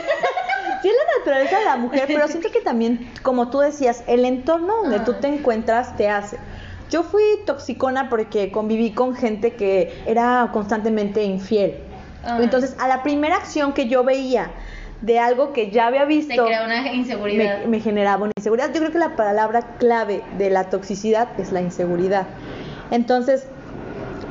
sí 0.82 0.88
es 0.88 0.94
la 0.94 1.19
naturaleza 1.19 1.58
de 1.58 1.64
la 1.64 1.76
mujer, 1.76 2.05
pero 2.06 2.29
siento 2.29 2.50
que 2.50 2.60
también, 2.60 3.10
como 3.22 3.50
tú 3.50 3.60
decías, 3.60 4.05
el 4.06 4.24
entorno 4.24 4.82
donde 4.82 5.00
tú 5.00 5.15
te 5.15 5.29
encuentras 5.29 5.96
te 5.96 6.08
hace. 6.08 6.39
Yo 6.94 7.03
fui 7.03 7.24
toxicona 7.44 8.08
porque 8.08 8.53
conviví 8.53 8.93
con 8.93 9.17
gente 9.17 9.55
que 9.55 9.93
era 10.06 10.51
constantemente 10.53 11.24
infiel. 11.24 11.74
Ah. 12.24 12.39
Entonces, 12.41 12.77
a 12.79 12.86
la 12.86 13.03
primera 13.03 13.34
acción 13.34 13.72
que 13.72 13.89
yo 13.89 14.05
veía 14.05 14.53
de 15.01 15.19
algo 15.19 15.53
que 15.53 15.72
ya 15.72 15.89
había 15.89 16.05
visto... 16.05 16.44
Te 16.44 16.65
una 16.65 16.93
inseguridad. 16.93 17.65
Me, 17.65 17.81
generaba 17.81 18.22
una 18.22 18.32
inseguridad. 18.36 18.72
Yo 18.72 18.79
creo 18.79 18.93
que 18.93 19.01
la 19.01 19.17
palabra 19.17 19.77
clave 19.79 20.22
de 20.39 20.51
la 20.51 20.70
toxicidad 20.70 21.29
es 21.36 21.51
la 21.51 21.63
inseguridad. 21.63 22.29
Entonces, 22.93 23.48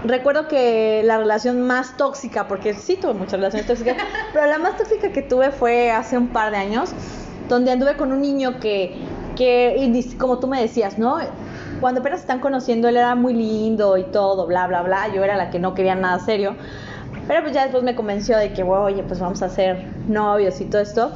recuerdo 0.05 0.47
que 0.47 1.01
la 1.03 1.17
relación 1.17 1.63
más 1.63 1.97
tóxica, 1.97 2.47
porque 2.47 2.75
sí 2.75 2.95
tuve 2.95 3.13
muchas 3.13 3.33
relaciones 3.33 3.67
tóxicas, 3.67 3.97
pero 4.33 4.45
la 4.47 4.57
más 4.57 4.77
tóxica 4.77 5.11
que 5.11 5.21
tuve 5.21 5.51
fue 5.51 5.91
hace 5.91 6.17
un 6.17 6.29
par 6.29 6.51
de 6.51 6.59
años, 6.59 6.93
donde 7.49 7.73
anduve 7.73 7.97
con 7.97 8.13
un 8.13 8.21
niño 8.21 8.61
que, 8.61 8.95
que 9.35 10.01
como 10.17 10.39
tú 10.39 10.47
me 10.47 10.61
decías, 10.61 10.97
¿no? 10.97 11.19
Cuando 11.83 11.99
apenas 11.99 12.21
están 12.21 12.39
conociendo, 12.39 12.87
él 12.87 12.95
era 12.95 13.13
muy 13.13 13.33
lindo 13.33 13.97
y 13.97 14.03
todo, 14.03 14.47
bla, 14.47 14.67
bla, 14.67 14.83
bla. 14.83 15.13
Yo 15.13 15.21
era 15.21 15.35
la 15.35 15.49
que 15.49 15.59
no 15.59 15.73
quería 15.73 15.95
nada 15.95 16.17
serio. 16.19 16.55
Pero 17.27 17.41
pues 17.41 17.53
ya 17.53 17.63
después 17.63 17.83
me 17.83 17.93
convenció 17.93 18.37
de 18.37 18.53
que, 18.53 18.63
oye, 18.63 19.03
pues 19.03 19.19
vamos 19.19 19.41
a 19.41 19.49
ser 19.49 19.85
novios 20.07 20.61
y 20.61 20.65
todo 20.65 20.81
esto. 20.81 21.11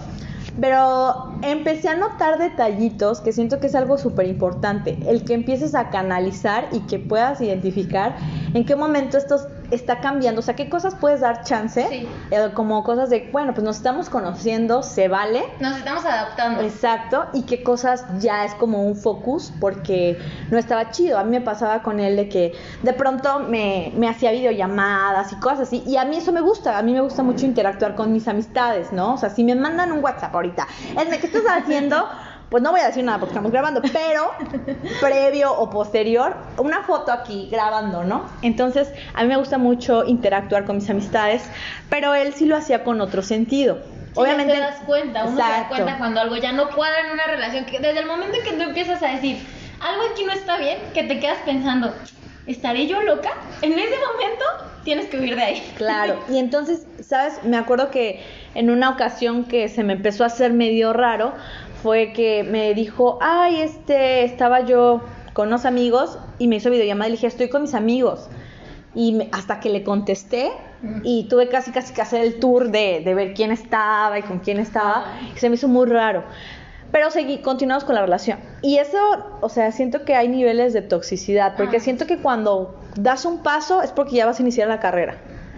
Pero 0.60 1.32
empecé 1.42 1.88
a 1.88 1.96
notar 1.96 2.38
detallitos 2.38 3.22
que 3.22 3.32
siento 3.32 3.62
que 3.62 3.68
es 3.68 3.76
algo 3.76 3.98
súper 3.98 4.28
importante. 4.28 4.98
El 5.08 5.24
que 5.24 5.36
empieces 5.36 5.74
a 5.74 5.90
canalizar 5.90 6.68
y 6.74 6.82
que 6.82 7.00
puedas 7.00 7.40
identificar 7.40 8.18
en 8.54 8.66
qué 8.66 8.76
momento 8.76 9.18
estos 9.18 9.48
está 9.72 10.00
cambiando, 10.00 10.40
o 10.40 10.42
sea, 10.42 10.56
qué 10.56 10.70
cosas 10.70 10.96
puedes 10.96 11.22
dar 11.22 11.44
chance, 11.44 11.86
sí. 11.90 12.08
Eh, 12.32 12.50
como 12.54 12.84
cosas 12.84 13.10
de, 13.10 13.30
bueno, 13.32 13.54
pues 13.54 13.66
nos 13.66 13.78
estamos 13.78 14.10
conociendo, 14.10 14.84
se 14.84 15.08
vale. 15.08 15.44
Nos 15.60 15.78
estamos 15.78 16.06
adaptando. 16.06 16.62
Exacto, 16.62 17.26
y 17.34 17.44
qué 17.44 17.64
cosas 17.64 18.06
ya 18.20 18.46
es 18.46 18.54
como 18.56 18.84
un 18.84 18.96
focus 18.96 19.52
porque 19.60 20.18
no 20.52 20.58
estaba 20.58 20.92
chido. 20.92 21.18
A 21.18 21.24
mí 21.24 21.32
me 21.32 21.42
pasaba 21.42 21.82
con 21.82 22.00
él 22.00 22.16
de 22.16 22.30
que 22.30 22.54
de 22.84 22.94
pronto 22.94 23.40
me, 23.40 23.92
me 23.96 24.08
hacía 24.08 24.32
videollamadas 24.32 25.34
y 25.34 25.36
cosas 25.36 25.62
así, 25.62 25.84
y 25.86 25.98
a 25.98 26.06
mí 26.06 26.18
eso 26.18 26.32
me 26.32 26.42
gusta, 26.42 26.78
a 26.78 26.82
mí 26.82 26.94
me 26.94 27.02
gusta 27.02 27.24
mucho 27.24 27.46
interactuar 27.46 27.96
con 27.96 28.14
mis 28.14 28.28
amistades, 28.28 28.92
¿no? 28.92 29.16
O 29.16 29.18
sea, 29.18 29.30
si 29.30 29.44
me 29.44 29.56
mandan 29.56 29.92
un 29.92 30.04
WhatsApp 30.04 30.34
ahorita, 30.34 30.68
es 30.98 31.18
¿qué 31.18 31.28
estás 31.28 31.44
haciendo? 31.46 32.08
pues 32.50 32.64
no 32.64 32.72
voy 32.72 32.80
a 32.82 32.88
decir 32.88 33.04
nada 33.04 33.20
porque 33.20 33.32
estamos 33.32 33.52
grabando, 33.52 33.82
pero 33.82 34.32
previo 35.02 35.54
o 35.54 35.70
posterior, 35.70 36.36
una 36.58 36.84
foto 36.84 37.12
aquí 37.12 37.50
grabando, 37.52 38.04
¿no? 38.04 38.26
Entonces, 38.42 38.92
a 39.14 39.24
mí 39.24 39.30
me 39.30 39.38
gusta 39.38 39.58
mucho 39.58 40.06
interactuar 40.06 40.66
con 40.66 40.78
mis 40.78 40.90
amistades, 40.90 41.44
pero 41.90 42.16
él 42.16 42.34
sí 42.34 42.46
lo 42.46 42.56
hacía 42.56 42.84
con 42.84 43.02
otro 43.02 43.22
sentido. 43.22 43.80
Obviamente 44.16 44.54
te 44.54 44.60
das 44.60 44.80
cuenta, 44.86 45.26
uno 45.26 45.36
se 45.36 45.42
da 45.42 45.68
cuenta 45.68 45.98
cuando 45.98 46.22
algo 46.22 46.38
ya 46.38 46.52
no 46.52 46.70
cuadra 46.70 47.02
en 47.06 47.12
una 47.12 47.26
relación, 47.28 47.66
que 47.66 47.80
desde 47.80 48.00
el 48.00 48.08
momento 48.08 48.38
en 48.38 48.44
que 48.44 48.54
tú 48.54 48.64
empiezas 48.64 49.04
a 49.04 49.10
decir, 49.10 49.38
algo 49.80 50.04
aquí 50.12 50.24
no 50.26 50.32
está 50.32 50.58
bien, 50.58 50.80
que 50.94 51.04
te 51.04 51.20
quedas 51.20 51.38
pensando, 51.46 51.94
¿estaré 52.48 52.88
yo 52.88 53.02
loca? 53.02 53.30
En 53.62 53.74
ese 53.74 53.96
momento 53.96 54.46
tienes 54.84 55.08
que 55.08 55.20
huir 55.20 55.36
de 55.36 55.44
ahí. 55.44 55.74
Claro, 55.76 56.20
y 56.30 56.40
entonces, 56.40 56.88
¿sabes? 57.02 57.44
Me 57.44 57.58
acuerdo 57.58 57.92
que 57.92 58.24
en 58.56 58.70
una 58.72 58.90
ocasión 58.90 59.46
que 59.46 59.70
se 59.70 59.84
me 59.84 59.94
empezó 59.94 60.24
a 60.24 60.28
hacer 60.28 60.52
medio 60.54 60.94
raro, 60.94 61.34
fue 61.84 62.14
que 62.14 62.44
me 62.44 62.74
dijo, 62.74 63.18
ay, 63.22 63.62
este, 63.62 64.24
estaba 64.24 64.62
yo 64.62 65.02
con 65.34 65.48
unos 65.50 65.66
amigos 65.66 66.18
y 66.40 66.48
me 66.48 66.56
hizo 66.58 66.70
videollamada 66.70 67.08
y 67.08 67.12
le 67.12 67.16
dije, 67.18 67.28
estoy 67.28 67.50
con 67.50 67.62
mis 67.62 67.74
amigos. 67.74 68.30
Y 68.96 69.28
hasta 69.32 69.60
que 69.60 69.70
le 69.70 69.84
contesté 69.84 70.50
y 71.04 71.28
tuve 71.30 71.50
casi 71.50 71.72
casi 71.72 71.94
que 71.94 72.02
hacer 72.02 72.22
el 72.22 72.40
tour 72.40 72.70
de, 72.72 73.02
de 73.04 73.14
ver 73.14 73.34
quién 73.34 73.52
estaba 73.52 74.18
y 74.18 74.24
con 74.24 74.40
quién 74.40 74.60
estaba, 74.60 75.06
y 75.36 75.38
se 75.40 75.50
me 75.50 75.56
hizo 75.56 75.68
muy 75.68 75.86
raro. 75.88 76.24
Pero 76.92 77.12
seguí, 77.12 77.40
continuamos 77.40 77.84
con 77.84 77.96
la 77.96 78.02
relación. 78.02 78.40
Y 78.62 78.78
eso, 78.78 78.98
o 79.42 79.50
sea, 79.50 79.72
siento 79.72 80.06
que 80.06 80.16
hay 80.16 80.30
niveles 80.30 80.74
de 80.74 80.82
toxicidad, 80.82 81.56
porque 81.58 81.78
Ah. 81.78 81.80
siento 81.82 82.08
que 82.08 82.18
cuando 82.18 82.76
das 82.96 83.26
un 83.26 83.44
paso 83.44 83.82
es 83.84 83.92
porque 83.92 84.16
ya 84.16 84.26
vas 84.26 84.40
a 84.40 84.42
iniciar 84.42 84.68
la 84.68 84.80
carrera. 84.80 85.18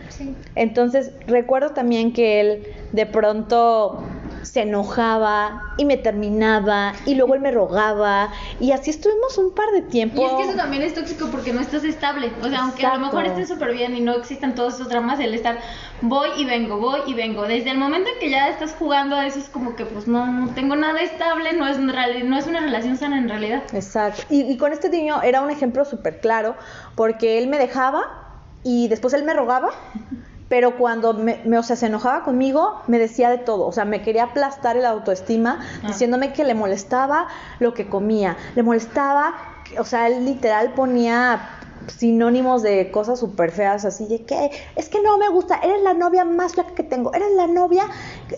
Sí. 0.09 0.35
Entonces, 0.55 1.11
recuerdo 1.27 1.69
también 1.69 2.11
que 2.11 2.41
él 2.41 2.63
de 2.91 3.05
pronto 3.05 4.01
se 4.43 4.61
enojaba 4.61 5.73
y 5.77 5.85
me 5.85 5.97
terminaba 5.97 6.93
y 7.05 7.15
luego 7.15 7.35
él 7.35 7.41
me 7.41 7.51
rogaba 7.51 8.31
y 8.59 8.71
así 8.71 8.89
estuvimos 8.89 9.37
un 9.37 9.53
par 9.53 9.69
de 9.73 9.81
tiempo. 9.81 10.21
Y 10.21 10.25
es 10.25 10.31
que 10.33 10.43
eso 10.43 10.57
también 10.57 10.83
es 10.83 10.93
tóxico 10.93 11.27
porque 11.31 11.53
no 11.53 11.61
estás 11.61 11.83
estable. 11.83 12.31
O 12.41 12.49
sea, 12.49 12.61
aunque 12.61 12.85
a 12.85 12.95
lo 12.95 13.05
mejor 13.05 13.25
estés 13.25 13.47
súper 13.49 13.73
bien 13.73 13.95
y 13.95 14.01
no 14.01 14.13
existan 14.15 14.55
todos 14.55 14.75
esos 14.75 14.89
dramas, 14.89 15.19
el 15.19 15.33
estar 15.33 15.59
voy 16.01 16.29
y 16.37 16.45
vengo, 16.45 16.77
voy 16.77 17.01
y 17.07 17.13
vengo. 17.13 17.43
Desde 17.43 17.71
el 17.71 17.77
momento 17.77 18.09
en 18.13 18.19
que 18.19 18.29
ya 18.29 18.49
estás 18.49 18.75
jugando 18.77 19.15
a 19.15 19.25
eso 19.25 19.39
es 19.39 19.49
como 19.49 19.75
que 19.75 19.85
pues 19.85 20.07
no, 20.07 20.25
no 20.27 20.53
tengo 20.53 20.75
nada 20.75 21.01
estable, 21.01 21.53
no 21.53 21.67
es, 21.67 21.77
no 21.77 22.37
es 22.37 22.47
una 22.47 22.61
relación 22.61 22.97
sana 22.97 23.17
en 23.17 23.29
realidad. 23.29 23.63
Exacto. 23.73 24.23
Y, 24.29 24.41
y 24.41 24.57
con 24.57 24.73
este 24.73 24.89
niño 24.89 25.21
era 25.21 25.41
un 25.41 25.49
ejemplo 25.49 25.85
súper 25.85 26.19
claro 26.19 26.55
porque 26.95 27.37
él 27.37 27.47
me 27.47 27.57
dejaba 27.57 28.03
y 28.63 28.87
después 28.87 29.13
él 29.13 29.23
me 29.23 29.33
rogaba. 29.33 29.69
Pero 30.49 30.77
cuando 30.77 31.13
me, 31.13 31.39
me- 31.45 31.57
o 31.59 31.63
sea, 31.63 31.75
se 31.75 31.85
enojaba 31.85 32.23
conmigo, 32.23 32.81
me 32.87 32.97
decía 32.99 33.29
de 33.29 33.37
todo. 33.37 33.65
O 33.67 33.71
sea, 33.71 33.85
me 33.85 34.01
quería 34.01 34.23
aplastar 34.25 34.75
el 34.77 34.85
autoestima, 34.85 35.59
Ah. 35.83 35.87
diciéndome 35.87 36.33
que 36.33 36.43
le 36.43 36.55
molestaba 36.55 37.27
lo 37.59 37.73
que 37.73 37.87
comía. 37.87 38.35
Le 38.55 38.63
molestaba, 38.63 39.35
o 39.77 39.83
sea, 39.85 40.07
él 40.07 40.25
literal 40.25 40.73
ponía 40.73 41.55
sinónimos 41.87 42.61
de 42.61 42.91
cosas 42.91 43.19
súper 43.19 43.51
feas, 43.51 43.85
así 43.85 44.05
de 44.07 44.23
que 44.25 44.51
es 44.75 44.89
que 44.89 45.01
no 45.01 45.17
me 45.17 45.29
gusta, 45.29 45.59
eres 45.63 45.81
la 45.81 45.93
novia 45.93 46.23
más 46.25 46.53
flaca 46.53 46.75
que 46.75 46.83
tengo, 46.83 47.13
eres 47.13 47.31
la 47.35 47.47
novia 47.47 47.83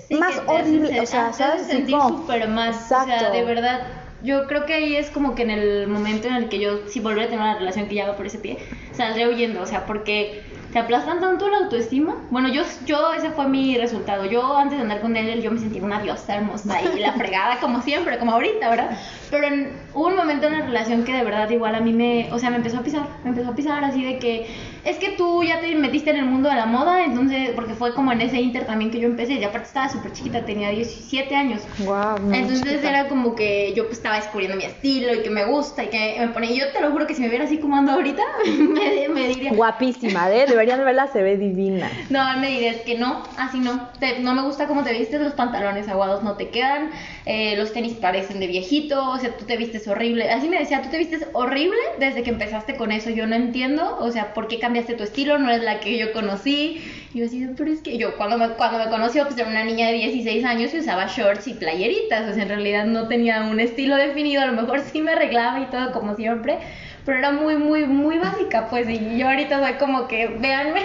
Sí, 0.07 0.15
más 0.15 0.41
horrible. 0.47 1.01
O 1.01 1.05
sea, 1.05 1.27
ah, 1.27 1.31
te 1.31 1.37
¿sabes? 1.37 1.67
Sentir 1.67 1.95
súper 1.99 2.47
mal. 2.47 2.69
O 2.69 2.73
sea, 2.73 3.03
Exacto. 3.03 3.31
de 3.33 3.43
verdad. 3.43 3.81
Yo 4.23 4.45
creo 4.47 4.65
que 4.67 4.73
ahí 4.75 4.95
es 4.95 5.09
como 5.09 5.33
que 5.33 5.41
en 5.41 5.49
el 5.49 5.87
momento 5.87 6.27
en 6.27 6.35
el 6.35 6.47
que 6.49 6.59
yo, 6.59 6.87
si 6.87 6.99
volviera 6.99 7.23
a 7.23 7.29
tener 7.29 7.41
una 7.43 7.57
relación 7.57 7.87
que 7.87 7.95
ya 7.95 8.07
va 8.07 8.15
por 8.15 8.27
ese 8.27 8.37
pie, 8.37 8.59
saldré 8.95 9.27
huyendo. 9.27 9.61
O 9.63 9.65
sea, 9.65 9.85
porque 9.87 10.43
te 10.71 10.79
aplastan 10.79 11.19
tanto 11.19 11.49
la 11.49 11.57
autoestima. 11.57 12.15
Bueno, 12.29 12.47
yo, 12.47 12.63
yo 12.85 13.13
ese 13.13 13.31
fue 13.31 13.47
mi 13.47 13.77
resultado. 13.77 14.25
Yo 14.25 14.57
antes 14.57 14.77
de 14.77 14.83
andar 14.83 15.01
con 15.01 15.15
él, 15.17 15.41
yo 15.41 15.51
me 15.51 15.59
sentía 15.59 15.83
una 15.83 16.01
diosa 16.01 16.35
hermosa 16.35 16.81
y 16.81 16.99
la 16.99 17.13
fregada 17.13 17.59
como 17.59 17.81
siempre, 17.81 18.17
como 18.17 18.31
ahorita, 18.31 18.69
¿verdad? 18.69 18.97
Pero 19.29 19.47
en, 19.47 19.71
hubo 19.93 20.07
un 20.07 20.15
momento 20.15 20.47
en 20.47 20.59
la 20.59 20.65
relación 20.65 21.03
que 21.03 21.13
de 21.13 21.23
verdad 21.23 21.49
igual 21.49 21.75
a 21.75 21.81
mí 21.81 21.93
me, 21.93 22.31
o 22.31 22.39
sea, 22.39 22.49
me 22.49 22.57
empezó 22.57 22.77
a 22.77 22.83
pisar, 22.83 23.07
me 23.23 23.31
empezó 23.31 23.49
a 23.49 23.55
pisar 23.55 23.83
así 23.83 24.03
de 24.03 24.19
que 24.19 24.47
es 24.83 24.97
que 24.97 25.11
tú 25.11 25.43
ya 25.43 25.59
te 25.61 25.73
metiste 25.75 26.09
en 26.09 26.17
el 26.17 26.25
mundo 26.25 26.49
de 26.49 26.55
la 26.55 26.65
moda, 26.65 27.03
entonces, 27.05 27.49
porque 27.55 27.73
fue 27.73 27.93
como 27.93 28.11
en 28.11 28.21
ese 28.21 28.39
inter 28.41 28.65
también 28.65 28.91
que 28.91 28.99
yo 28.99 29.07
empecé, 29.07 29.33
y 29.33 29.43
aparte 29.43 29.67
estaba 29.67 29.89
súper 29.89 30.11
chiquita, 30.13 30.43
tenía 30.45 30.69
17 30.69 31.35
años. 31.35 31.61
Guau, 31.79 32.19
no, 32.19 32.33
Entonces 32.33 32.63
chiquita. 32.71 32.89
era 32.89 33.07
como 33.07 33.35
que 33.35 33.73
yo 33.75 33.85
pues 33.85 33.97
estaba 33.97 34.15
descubriendo 34.15 34.57
mi 34.57 34.63
estilo 34.63 35.13
y 35.13 35.21
que 35.21 35.29
me 35.29 35.45
gusta 35.45 35.83
y 35.83 35.87
que 35.87 36.15
me 36.19 36.27
pone. 36.29 36.55
Yo 36.55 36.65
te 36.73 36.81
lo 36.81 36.91
juro 36.91 37.05
que 37.05 37.13
si 37.13 37.21
me 37.21 37.29
viera 37.29 37.45
así 37.45 37.59
como 37.59 37.75
ando 37.75 37.91
ahorita, 37.91 38.23
me, 38.57 39.07
me 39.09 39.27
diría. 39.27 39.53
Guapísima, 39.53 40.31
¿eh? 40.31 40.45
Deberían 40.47 40.79
de 40.79 40.85
verla, 40.85 41.07
se 41.07 41.21
ve 41.21 41.37
divina. 41.37 41.89
No, 42.09 42.23
me 42.39 42.47
diría, 42.47 42.71
es 42.71 42.81
que 42.81 42.97
no, 42.97 43.21
así 43.37 43.59
no. 43.59 43.89
Te- 43.99 44.19
no 44.19 44.33
me 44.33 44.41
gusta 44.41 44.67
cómo 44.67 44.83
te 44.83 44.93
vistes, 44.93 45.21
los 45.21 45.33
pantalones 45.33 45.87
aguados 45.89 46.23
no 46.23 46.33
te 46.37 46.49
quedan, 46.49 46.89
eh, 47.27 47.55
los 47.55 47.71
tenis 47.71 47.93
parecen 47.93 48.39
de 48.39 48.47
viejito, 48.47 49.09
o 49.11 49.17
sea, 49.19 49.37
tú 49.37 49.45
te 49.45 49.57
vistes 49.57 49.87
horrible. 49.87 50.29
Así 50.31 50.49
me 50.49 50.57
decía, 50.57 50.81
tú 50.81 50.89
te 50.89 50.97
vistes 50.97 51.27
horrible 51.33 51.77
desde 51.99 52.23
que 52.23 52.31
empezaste 52.31 52.75
con 52.75 52.91
eso. 52.91 53.11
Yo 53.11 53.27
no 53.27 53.35
entiendo, 53.35 53.97
o 53.99 54.09
sea, 54.11 54.33
¿por 54.33 54.47
qué 54.47 54.57
cambiaste 54.57 54.70
tu 54.79 55.03
estilo? 55.03 55.37
No 55.37 55.51
es 55.51 55.61
la 55.61 55.79
que 55.81 55.97
yo 55.97 56.13
conocí. 56.13 56.81
Y 57.13 57.19
yo 57.19 57.25
así, 57.25 57.45
pero 57.57 57.71
es 57.71 57.81
que 57.81 57.97
yo 57.97 58.15
cuando 58.15 58.37
me, 58.37 58.49
cuando 58.51 58.79
me 58.79 58.89
conoció, 58.89 59.25
pues 59.25 59.37
era 59.37 59.49
una 59.49 59.63
niña 59.65 59.87
de 59.87 59.93
16 59.93 60.45
años 60.45 60.73
y 60.73 60.79
usaba 60.79 61.07
shorts 61.07 61.47
y 61.47 61.53
playeritas. 61.55 62.29
O 62.29 62.33
sea, 62.33 62.43
en 62.43 62.49
realidad 62.49 62.85
no 62.85 63.07
tenía 63.09 63.41
un 63.43 63.59
estilo 63.59 63.95
definido. 63.97 64.41
A 64.41 64.45
lo 64.45 64.53
mejor 64.61 64.79
sí 64.79 65.01
me 65.01 65.11
arreglaba 65.11 65.59
y 65.59 65.65
todo 65.65 65.91
como 65.91 66.15
siempre. 66.15 66.57
Pero 67.05 67.17
era 67.17 67.31
muy, 67.31 67.57
muy, 67.57 67.85
muy 67.85 68.17
básica, 68.19 68.67
pues. 68.69 68.87
Y 68.89 69.17
yo 69.17 69.27
ahorita 69.27 69.59
soy 69.59 69.73
como 69.73 70.07
que, 70.07 70.27
véanme. 70.27 70.81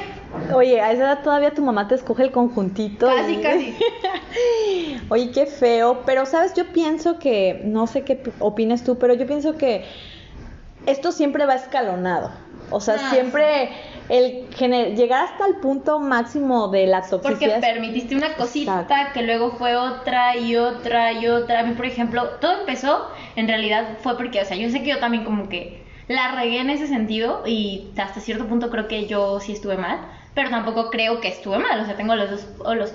Oye, 0.52 0.81
a 0.81 0.90
esa 0.93 1.02
edad 1.05 1.23
todavía 1.23 1.52
tu 1.52 1.62
mamá 1.62 1.87
te 1.88 1.95
escoge 1.95 2.23
el 2.25 2.33
conjuntito. 2.33 3.07
Casi, 3.07 3.33
y- 3.35 3.37
casi. 3.43 3.75
Oye, 5.09 5.31
qué 5.31 5.47
feo. 5.47 6.02
Pero, 6.07 6.26
¿sabes? 6.26 6.55
Yo 6.55 6.73
pienso 6.73 7.19
que, 7.19 7.61
no 7.64 7.87
sé 7.87 8.02
qué 8.02 8.16
pi- 8.16 8.33
opines 8.40 8.83
tú, 8.83 8.99
pero 8.99 9.14
yo 9.14 9.26
pienso 9.26 9.57
que 9.57 9.85
esto 10.87 11.12
siempre 11.12 11.47
va 11.47 11.55
escalonado. 11.55 12.31
O 12.70 12.80
sea, 12.80 12.94
Ah, 12.96 13.11
siempre 13.11 13.70
el 14.08 14.49
llegar 14.96 15.25
hasta 15.25 15.46
el 15.46 15.56
punto 15.56 15.99
máximo 16.00 16.68
de 16.68 16.87
la 16.87 17.00
Porque 17.02 17.18
toxicidad. 17.49 17.61
permitiste 17.61 18.16
una 18.16 18.35
cosita 18.35 18.80
Exacto. 18.82 19.12
que 19.14 19.23
luego 19.23 19.52
fue 19.52 19.76
otra 19.76 20.37
y 20.37 20.56
otra 20.56 21.12
y 21.12 21.26
otra. 21.28 21.61
A 21.61 21.62
mí, 21.62 21.75
por 21.75 21.87
ejemplo, 21.87 22.28
todo 22.40 22.61
empezó, 22.61 23.08
en 23.37 23.46
realidad 23.49 23.99
fue 24.00 24.16
porque, 24.16 24.40
o 24.40 24.44
sea, 24.44 24.56
yo 24.56 24.68
sé 24.70 24.82
que 24.82 24.90
yo 24.90 24.99
también 24.99 25.25
como 25.25 25.49
que 25.49 25.85
la 26.08 26.32
regué 26.32 26.61
en 26.61 26.70
ese 26.70 26.87
sentido 26.87 27.42
y 27.46 27.92
hasta 27.99 28.20
cierto 28.20 28.46
punto 28.46 28.70
creo 28.70 28.87
que 28.88 29.06
yo 29.06 29.40
sí 29.40 29.52
estuve 29.52 29.76
mal, 29.76 29.99
pero 30.35 30.50
tampoco 30.50 30.90
creo 30.90 31.20
que 31.20 31.28
estuve 31.28 31.58
mal. 31.58 31.80
O 31.80 31.85
sea, 31.85 31.96
tengo 31.96 32.14
los 32.14 32.30
dos 32.30 32.40
polos. 32.62 32.92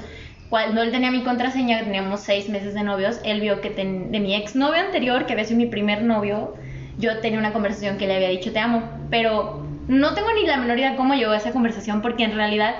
Cuando 0.49 0.81
él 0.81 0.91
tenía 0.91 1.11
mi 1.11 1.23
contraseña, 1.23 1.79
teníamos 1.83 2.19
seis 2.21 2.49
meses 2.49 2.73
de 2.73 2.83
novios, 2.83 3.21
él 3.23 3.39
vio 3.39 3.61
que 3.61 3.69
ten- 3.69 4.11
de 4.11 4.19
mi 4.19 4.35
ex 4.35 4.53
novio 4.55 4.81
anterior, 4.81 5.25
que 5.25 5.31
había 5.33 5.45
sido 5.45 5.57
mi 5.57 5.65
primer 5.67 6.03
novio, 6.03 6.55
yo 7.01 7.19
tenía 7.19 7.37
una 7.39 7.51
conversación 7.51 7.97
que 7.97 8.07
le 8.07 8.15
había 8.15 8.29
dicho 8.29 8.53
te 8.53 8.59
amo, 8.59 8.83
pero 9.09 9.65
no 9.89 10.13
tengo 10.13 10.29
ni 10.33 10.45
la 10.47 10.55
menor 10.57 10.77
idea 10.79 10.95
cómo 10.95 11.13
llegó 11.15 11.31
a 11.31 11.37
esa 11.37 11.51
conversación 11.51 12.01
porque 12.01 12.23
en 12.23 12.35
realidad 12.35 12.75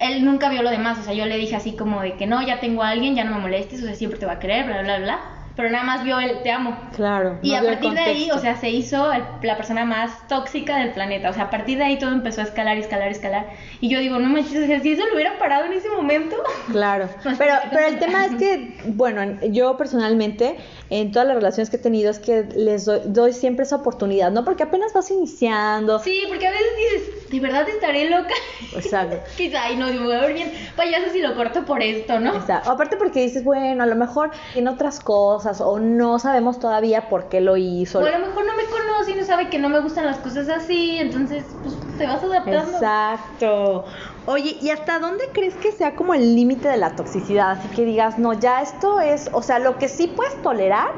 él 0.00 0.24
nunca 0.24 0.48
vio 0.48 0.62
lo 0.62 0.70
demás, 0.70 0.98
o 0.98 1.02
sea, 1.04 1.14
yo 1.14 1.26
le 1.26 1.36
dije 1.36 1.54
así 1.54 1.76
como 1.76 2.00
de 2.02 2.14
que 2.14 2.26
no, 2.26 2.44
ya 2.44 2.58
tengo 2.58 2.82
a 2.82 2.88
alguien, 2.88 3.14
ya 3.14 3.22
no 3.24 3.34
me 3.36 3.40
molestes, 3.42 3.82
o 3.82 3.86
sea, 3.86 3.94
siempre 3.94 4.18
te 4.18 4.26
va 4.26 4.32
a 4.32 4.38
querer, 4.40 4.64
bla, 4.66 4.82
bla, 4.82 4.98
bla, 4.98 5.20
pero 5.54 5.68
nada 5.70 5.84
más 5.84 6.02
vio 6.02 6.18
el 6.18 6.42
te 6.42 6.50
amo. 6.50 6.76
Claro. 6.96 7.38
Y 7.42 7.52
no 7.52 7.58
a 7.58 7.62
partir 7.62 7.92
de 7.92 8.00
ahí, 8.00 8.30
o 8.32 8.38
sea, 8.38 8.56
se 8.56 8.70
hizo 8.70 9.12
el- 9.12 9.22
la 9.42 9.54
persona 9.58 9.84
más 9.84 10.26
tóxica 10.26 10.78
del 10.78 10.92
planeta. 10.92 11.28
O 11.28 11.34
sea, 11.34 11.44
a 11.44 11.50
partir 11.50 11.76
de 11.76 11.84
ahí 11.84 11.98
todo 11.98 12.10
empezó 12.10 12.40
a 12.40 12.44
escalar, 12.44 12.78
escalar, 12.78 13.08
escalar. 13.08 13.48
Y 13.82 13.90
yo 13.90 13.98
digo, 14.00 14.18
no 14.18 14.30
manches, 14.30 14.64
o 14.64 14.66
sea, 14.66 14.80
si 14.80 14.92
eso 14.92 15.04
lo 15.06 15.14
hubiera 15.14 15.38
parado 15.38 15.66
en 15.66 15.74
ese 15.74 15.90
momento. 15.90 16.36
Claro, 16.70 17.06
pero, 17.38 17.54
pero 17.70 17.86
el 17.86 17.98
tema 17.98 18.24
es 18.24 18.34
que, 18.36 18.78
bueno, 18.86 19.20
en- 19.20 19.52
yo 19.52 19.76
personalmente, 19.76 20.56
en 20.90 21.10
todas 21.10 21.26
las 21.26 21.36
relaciones 21.36 21.70
que 21.70 21.76
he 21.76 21.80
tenido, 21.80 22.10
es 22.10 22.18
que 22.18 22.44
les 22.54 22.84
doy, 22.84 23.00
doy 23.06 23.32
siempre 23.32 23.64
esa 23.64 23.76
oportunidad, 23.76 24.30
¿no? 24.30 24.44
Porque 24.44 24.62
apenas 24.62 24.92
vas 24.92 25.10
iniciando. 25.10 25.98
Sí, 26.00 26.24
porque 26.28 26.46
a 26.46 26.50
veces 26.50 26.66
dices, 26.76 27.30
¿de 27.30 27.40
verdad 27.40 27.68
estaré 27.68 28.10
loca? 28.10 28.34
Exacto. 28.74 29.18
Quizá, 29.36 29.64
ay, 29.64 29.76
no, 29.76 29.86
me 29.86 29.98
voy 29.98 30.14
a 30.14 30.20
ver 30.20 30.34
bien 30.34 30.52
payaso 30.76 31.10
si 31.12 31.20
lo 31.20 31.34
corto 31.34 31.64
por 31.64 31.82
esto, 31.82 32.20
¿no? 32.20 32.34
Exacto. 32.34 32.70
Aparte 32.70 32.96
porque 32.96 33.22
dices, 33.22 33.44
bueno, 33.44 33.82
a 33.82 33.86
lo 33.86 33.96
mejor 33.96 34.30
en 34.54 34.68
otras 34.68 35.00
cosas 35.00 35.60
o 35.60 35.78
no 35.78 36.18
sabemos 36.18 36.58
todavía 36.58 37.08
por 37.08 37.28
qué 37.28 37.40
lo 37.40 37.56
hizo. 37.56 38.00
O 38.00 38.04
a 38.04 38.10
lo 38.10 38.26
mejor 38.26 38.44
no 38.44 38.56
me 38.56 38.64
conoce 38.64 39.12
y 39.12 39.14
no 39.14 39.24
sabe 39.24 39.48
que 39.48 39.58
no 39.58 39.68
me 39.68 39.80
gustan 39.80 40.06
las 40.06 40.18
cosas 40.18 40.48
así, 40.48 40.98
entonces, 40.98 41.56
te 41.98 42.06
vas 42.06 42.22
adaptando. 42.22 42.72
Exacto. 42.72 43.84
Oye, 44.26 44.56
¿y 44.60 44.70
hasta 44.70 44.98
dónde 44.98 45.24
crees 45.32 45.54
que 45.54 45.72
sea 45.72 45.94
como 45.94 46.14
el 46.14 46.34
límite 46.34 46.68
de 46.68 46.76
la 46.76 46.94
toxicidad? 46.94 47.52
Así 47.52 47.68
que 47.68 47.84
digas, 47.84 48.18
no, 48.18 48.32
ya 48.32 48.62
esto 48.62 49.00
es, 49.00 49.28
o 49.32 49.42
sea, 49.42 49.58
lo 49.58 49.78
que 49.78 49.88
sí 49.88 50.08
puedes 50.08 50.40
tolerar 50.42 50.90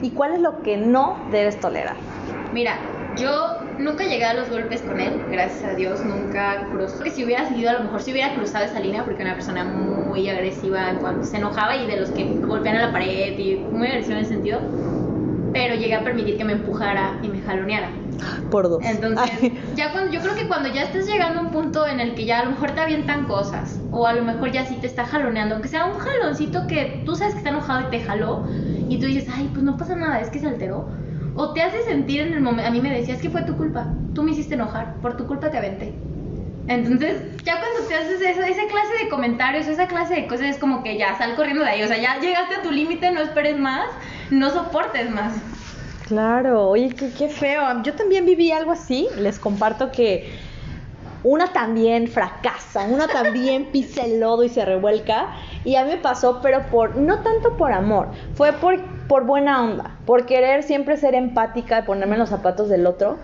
y 0.00 0.10
cuál 0.10 0.32
es 0.32 0.40
lo 0.40 0.62
que 0.62 0.76
no 0.76 1.16
debes 1.30 1.60
tolerar. 1.60 1.96
Mira, 2.52 2.76
yo 3.16 3.30
nunca 3.78 4.04
llegué 4.04 4.24
a 4.24 4.34
los 4.34 4.50
golpes 4.50 4.82
con 4.82 5.00
él, 5.00 5.22
gracias 5.30 5.64
a 5.64 5.74
Dios, 5.74 6.04
nunca 6.04 6.68
cruzó. 6.72 7.04
Que 7.04 7.10
si 7.10 7.24
hubiera 7.24 7.46
seguido, 7.46 7.70
a 7.70 7.74
lo 7.74 7.80
mejor 7.84 8.02
si 8.02 8.12
hubiera 8.12 8.34
cruzado 8.34 8.64
esa 8.64 8.80
línea, 8.80 9.04
porque 9.04 9.22
era 9.22 9.30
una 9.30 9.36
persona 9.36 9.64
muy 9.64 10.28
agresiva 10.28 10.90
en 10.90 10.96
cuanto 10.96 11.24
se 11.26 11.36
enojaba 11.36 11.76
y 11.76 11.86
de 11.86 11.96
los 11.96 12.10
que 12.10 12.24
golpean 12.46 12.76
a 12.76 12.86
la 12.86 12.92
pared 12.92 13.38
y 13.38 13.64
muy 13.70 13.86
agresiva 13.88 14.16
en 14.16 14.22
ese 14.22 14.34
sentido. 14.34 14.60
Pero 15.52 15.74
llegué 15.74 15.94
a 15.94 16.02
permitir 16.02 16.36
que 16.36 16.44
me 16.44 16.54
empujara 16.54 17.18
y 17.22 17.28
me 17.28 17.40
jaloneara. 17.40 18.01
Por 18.50 18.68
dos. 18.68 18.84
Entonces, 18.84 19.30
Ay, 19.40 19.60
ya 19.74 19.92
cuando, 19.92 20.12
yo 20.12 20.20
creo 20.20 20.34
que 20.34 20.46
cuando 20.48 20.68
ya 20.68 20.82
estés 20.82 21.06
llegando 21.06 21.40
a 21.40 21.42
un 21.42 21.50
punto 21.50 21.86
en 21.86 22.00
el 22.00 22.14
que 22.14 22.24
ya 22.24 22.40
a 22.40 22.44
lo 22.44 22.50
mejor 22.50 22.72
te 22.72 22.80
avientan 22.80 23.26
cosas, 23.26 23.80
o 23.90 24.06
a 24.06 24.12
lo 24.12 24.22
mejor 24.22 24.52
ya 24.52 24.66
sí 24.66 24.76
te 24.80 24.86
está 24.86 25.04
jaloneando, 25.04 25.54
aunque 25.54 25.68
sea 25.68 25.86
un 25.86 25.98
jaloncito 25.98 26.66
que 26.66 27.02
tú 27.04 27.16
sabes 27.16 27.34
que 27.34 27.38
está 27.38 27.50
enojado 27.50 27.82
y 27.82 27.90
te 27.90 28.00
jaló, 28.00 28.44
y 28.88 28.98
tú 28.98 29.06
dices, 29.06 29.28
ay, 29.32 29.50
pues 29.52 29.64
no 29.64 29.76
pasa 29.76 29.94
nada, 29.96 30.20
es 30.20 30.30
que 30.30 30.38
se 30.38 30.48
alteró. 30.48 30.88
O 31.34 31.52
te 31.52 31.62
hace 31.62 31.82
sentir 31.82 32.20
en 32.20 32.34
el 32.34 32.40
momento, 32.40 32.68
a 32.68 32.70
mí 32.70 32.80
me 32.80 32.90
decía, 32.90 33.14
es 33.14 33.22
que 33.22 33.30
fue 33.30 33.42
tu 33.42 33.56
culpa, 33.56 33.94
tú 34.14 34.22
me 34.22 34.32
hiciste 34.32 34.54
enojar, 34.54 35.00
por 35.00 35.16
tu 35.16 35.26
culpa 35.26 35.50
te 35.50 35.58
aventé. 35.58 35.94
Entonces, 36.68 37.22
ya 37.44 37.58
cuando 37.58 37.88
te 37.88 37.94
haces 37.94 38.20
esa, 38.20 38.46
esa 38.46 38.62
clase 38.68 39.04
de 39.04 39.10
comentarios, 39.10 39.66
esa 39.66 39.88
clase 39.88 40.14
de 40.14 40.26
cosas, 40.26 40.46
es 40.46 40.58
como 40.58 40.82
que 40.82 40.96
ya 40.96 41.16
sal 41.18 41.34
corriendo 41.34 41.64
de 41.64 41.70
ahí. 41.70 41.82
O 41.82 41.88
sea, 41.88 41.98
ya 41.98 42.20
llegaste 42.20 42.56
a 42.56 42.62
tu 42.62 42.70
límite, 42.70 43.10
no 43.10 43.20
esperes 43.20 43.58
más, 43.58 43.86
no 44.30 44.50
soportes 44.50 45.10
más. 45.10 45.34
Claro, 46.12 46.68
oye, 46.68 46.90
qué, 46.90 47.10
qué 47.10 47.30
feo. 47.30 47.62
Yo 47.82 47.94
también 47.94 48.26
viví 48.26 48.52
algo 48.52 48.70
así. 48.70 49.08
Les 49.16 49.38
comparto 49.38 49.90
que 49.90 50.30
una 51.24 51.54
también 51.54 52.06
fracasa, 52.06 52.84
una 52.84 53.08
también 53.08 53.64
pisa 53.72 54.04
el 54.04 54.20
lodo 54.20 54.44
y 54.44 54.50
se 54.50 54.62
revuelca. 54.62 55.28
Y 55.64 55.76
a 55.76 55.84
mí 55.84 55.92
me 55.92 55.96
pasó, 55.96 56.40
pero 56.42 56.66
por 56.70 56.96
no 56.96 57.20
tanto 57.20 57.56
por 57.56 57.72
amor, 57.72 58.08
fue 58.34 58.52
por, 58.52 58.78
por 59.08 59.24
buena 59.24 59.62
onda, 59.62 59.96
por 60.04 60.26
querer 60.26 60.64
siempre 60.64 60.98
ser 60.98 61.14
empática 61.14 61.78
y 61.78 61.82
ponerme 61.84 62.16
en 62.16 62.20
los 62.20 62.28
zapatos 62.28 62.68
del 62.68 62.86
otro. 62.86 63.16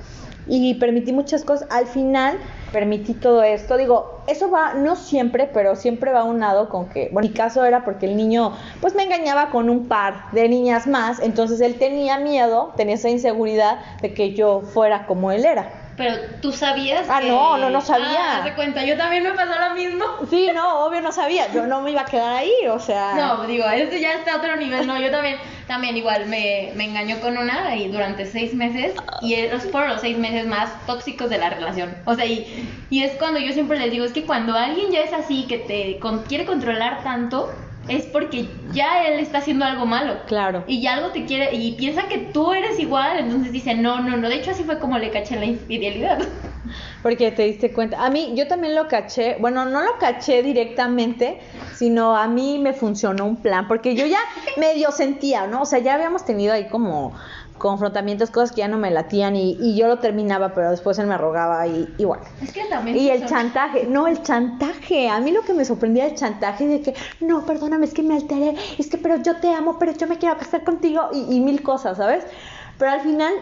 Y 0.49 0.75
permití 0.75 1.13
muchas 1.13 1.45
cosas. 1.45 1.69
Al 1.71 1.87
final 1.87 2.39
permití 2.73 3.15
todo 3.15 3.43
esto. 3.43 3.77
Digo, 3.77 4.21
eso 4.27 4.51
va, 4.51 4.75
no 4.75 4.97
siempre, 4.97 5.49
pero 5.53 5.77
siempre 5.77 6.13
va 6.13 6.25
unado 6.25 6.69
con 6.69 6.89
que, 6.89 7.11
bueno, 7.13 7.29
mi 7.29 7.35
caso 7.35 7.65
era 7.65 7.85
porque 7.85 8.07
el 8.07 8.17
niño, 8.17 8.53
pues 8.81 8.95
me 8.95 9.05
engañaba 9.05 9.51
con 9.51 9.71
un 9.71 9.89
par 9.89 10.31
de 10.33 10.49
niñas 10.49 10.87
más. 10.87 11.21
Entonces 11.21 11.61
él 11.61 11.77
tenía 11.79 12.19
miedo, 12.19 12.73
tenía 12.77 12.95
esa 12.95 13.11
inseguridad 13.11 13.79
de 14.01 14.15
que 14.15 14.35
yo 14.35 14.61
fuera 14.61 15.07
como 15.07 15.33
él 15.33 15.45
era. 15.45 15.88
Pero 15.99 16.15
tú 16.41 16.53
sabías. 16.53 17.07
Ah, 17.11 17.21
que... 17.21 17.29
no, 17.29 17.59
no, 17.59 17.69
no 17.71 17.81
sabía. 17.81 18.39
Ah, 18.39 18.45
de 18.45 18.55
cuenta, 18.55 18.85
yo 18.85 18.97
también 18.97 19.25
me 19.25 19.33
pasó 19.33 19.59
lo 19.59 19.75
mismo. 19.75 20.05
Sí, 20.31 20.49
no, 20.55 20.87
obvio 20.87 21.01
no 21.01 21.11
sabía. 21.13 21.53
Yo 21.53 21.67
no 21.67 21.81
me 21.83 21.91
iba 21.91 22.03
a 22.03 22.05
quedar 22.07 22.37
ahí, 22.37 22.53
o 22.71 22.79
sea. 22.79 23.15
No, 23.17 23.47
digo, 23.47 23.69
este 23.69 24.01
ya 24.01 24.13
está 24.13 24.35
a 24.35 24.37
otro 24.37 24.57
nivel. 24.57 24.87
No, 24.87 24.97
yo 24.99 25.11
también, 25.11 25.37
también 25.67 25.97
igual 25.97 26.27
me, 26.27 26.71
me 26.77 26.85
engañó 26.85 27.21
con 27.21 27.37
una 27.37 27.75
y 27.75 27.89
durante 27.89 28.25
seis 28.27 28.55
meses. 28.55 28.95
Y 29.21 29.35
esos 29.35 29.65
fueron 29.73 29.91
los 29.91 30.01
seis 30.01 30.17
meses 30.17 30.47
más 30.47 30.71
tóxicos 30.87 31.29
de 31.29 31.39
la 31.39 31.51
relación. 31.51 31.95
O 32.05 32.15
sea, 32.15 32.25
y, 32.27 32.71
y 32.91 33.03
es 33.03 33.13
cuando 33.19 33.41
yo 33.41 33.53
siempre 33.53 33.79
les 33.79 33.91
digo, 33.91 34.05
es 34.05 34.13
que 34.13 34.25
cuando 34.25 34.55
alguien 34.57 34.93
ya 34.93 35.01
es 35.01 35.13
así, 35.13 35.47
que 35.49 35.59
te 35.59 35.99
con- 35.99 36.23
quiere 36.23 36.45
controlar 36.47 37.03
tanto, 37.03 37.53
es 37.89 38.05
porque 38.07 38.49
ya 38.73 39.07
él 39.07 39.19
está 39.21 39.39
haciendo 39.39 39.65
algo 39.65 39.87
malo. 39.87 40.19
Claro. 40.27 40.65
Y 40.67 40.81
ya 40.81 40.95
algo 40.95 41.09
te 41.11 41.25
quiere, 41.25 41.55
y 41.55 41.73
piensa 41.73 42.09
que 42.09 42.19
tú 42.19 42.53
eres 42.53 42.79
igual, 42.79 43.19
entonces 43.19 43.53
dice, 43.53 43.75
no, 43.75 44.01
no, 44.01 44.17
no. 44.17 44.29
De 44.29 44.37
hecho, 44.37 44.51
así 44.51 44.63
fue 44.65 44.79
como 44.79 44.99
le 44.99 45.11
caché 45.11 45.37
la 45.37 45.47
infidelidad. 45.47 46.19
Porque 47.03 47.31
te 47.31 47.45
diste 47.45 47.73
cuenta. 47.73 48.05
A 48.05 48.11
mí, 48.11 48.33
yo 48.35 48.47
también 48.47 48.75
lo 48.75 48.89
caché. 48.89 49.37
Bueno, 49.41 49.65
no 49.65 49.83
lo 49.83 49.99
caché 49.99 50.43
directamente, 50.43 51.39
sino 51.75 52.17
a 52.17 52.27
mí 52.29 52.59
me 52.59 52.73
funcionó 52.73 53.25
un 53.25 53.37
plan. 53.37 53.69
Porque 53.69 53.95
yo 53.95 54.07
ya 54.07 54.19
medio 54.57 54.91
sentía, 54.91 55.47
¿no? 55.47 55.63
O 55.63 55.67
sea, 55.67 55.79
ya 55.79 55.95
habíamos 55.95 56.25
tenido 56.25 56.53
ahí 56.53 56.69
como 56.69 57.15
confrontamientos, 57.59 58.31
cosas 58.31 58.53
que 58.53 58.59
ya 58.61 58.69
no 58.69 58.79
me 58.79 58.91
latían 58.91 59.37
y, 59.37 59.57
y 59.61 59.77
yo 59.77 59.89
lo 59.89 59.99
terminaba, 59.99 60.55
pero 60.55 60.71
después 60.71 60.99
él 60.99 61.07
me 61.07 61.19
rogaba 61.19 61.67
y, 61.67 61.93
y 61.99 62.05
bueno. 62.05 62.23
Es 62.43 62.53
que 62.53 62.65
también. 62.67 62.97
Y 62.97 63.11
el 63.11 63.21
son- 63.21 63.29
chantaje, 63.29 63.87
no, 63.87 64.07
el 64.07 64.23
chantaje. 64.23 65.09
A 65.09 65.21
mí 65.21 65.31
lo 65.33 65.43
que 65.43 65.53
me 65.53 65.65
sorprendía 65.65 66.07
el 66.07 66.15
chantaje 66.15 66.67
de 66.67 66.81
que, 66.81 66.95
no, 67.21 67.45
perdóname, 67.45 67.87
es 67.87 67.95
que 67.95 68.03
me 68.03 68.15
alteré, 68.15 68.55
es 68.79 68.89
que, 68.89 68.99
pero 68.99 69.17
yo 69.23 69.37
te 69.37 69.53
amo, 69.53 69.79
pero 69.79 69.93
yo 69.93 70.07
me 70.07 70.17
quiero 70.19 70.37
casar 70.39 70.65
contigo 70.65 71.09
y, 71.13 71.37
y 71.37 71.41
mil 71.41 71.63
cosas, 71.63 71.97
¿sabes? 71.99 72.25
Pero 72.79 72.93
al 72.93 73.01
final 73.01 73.33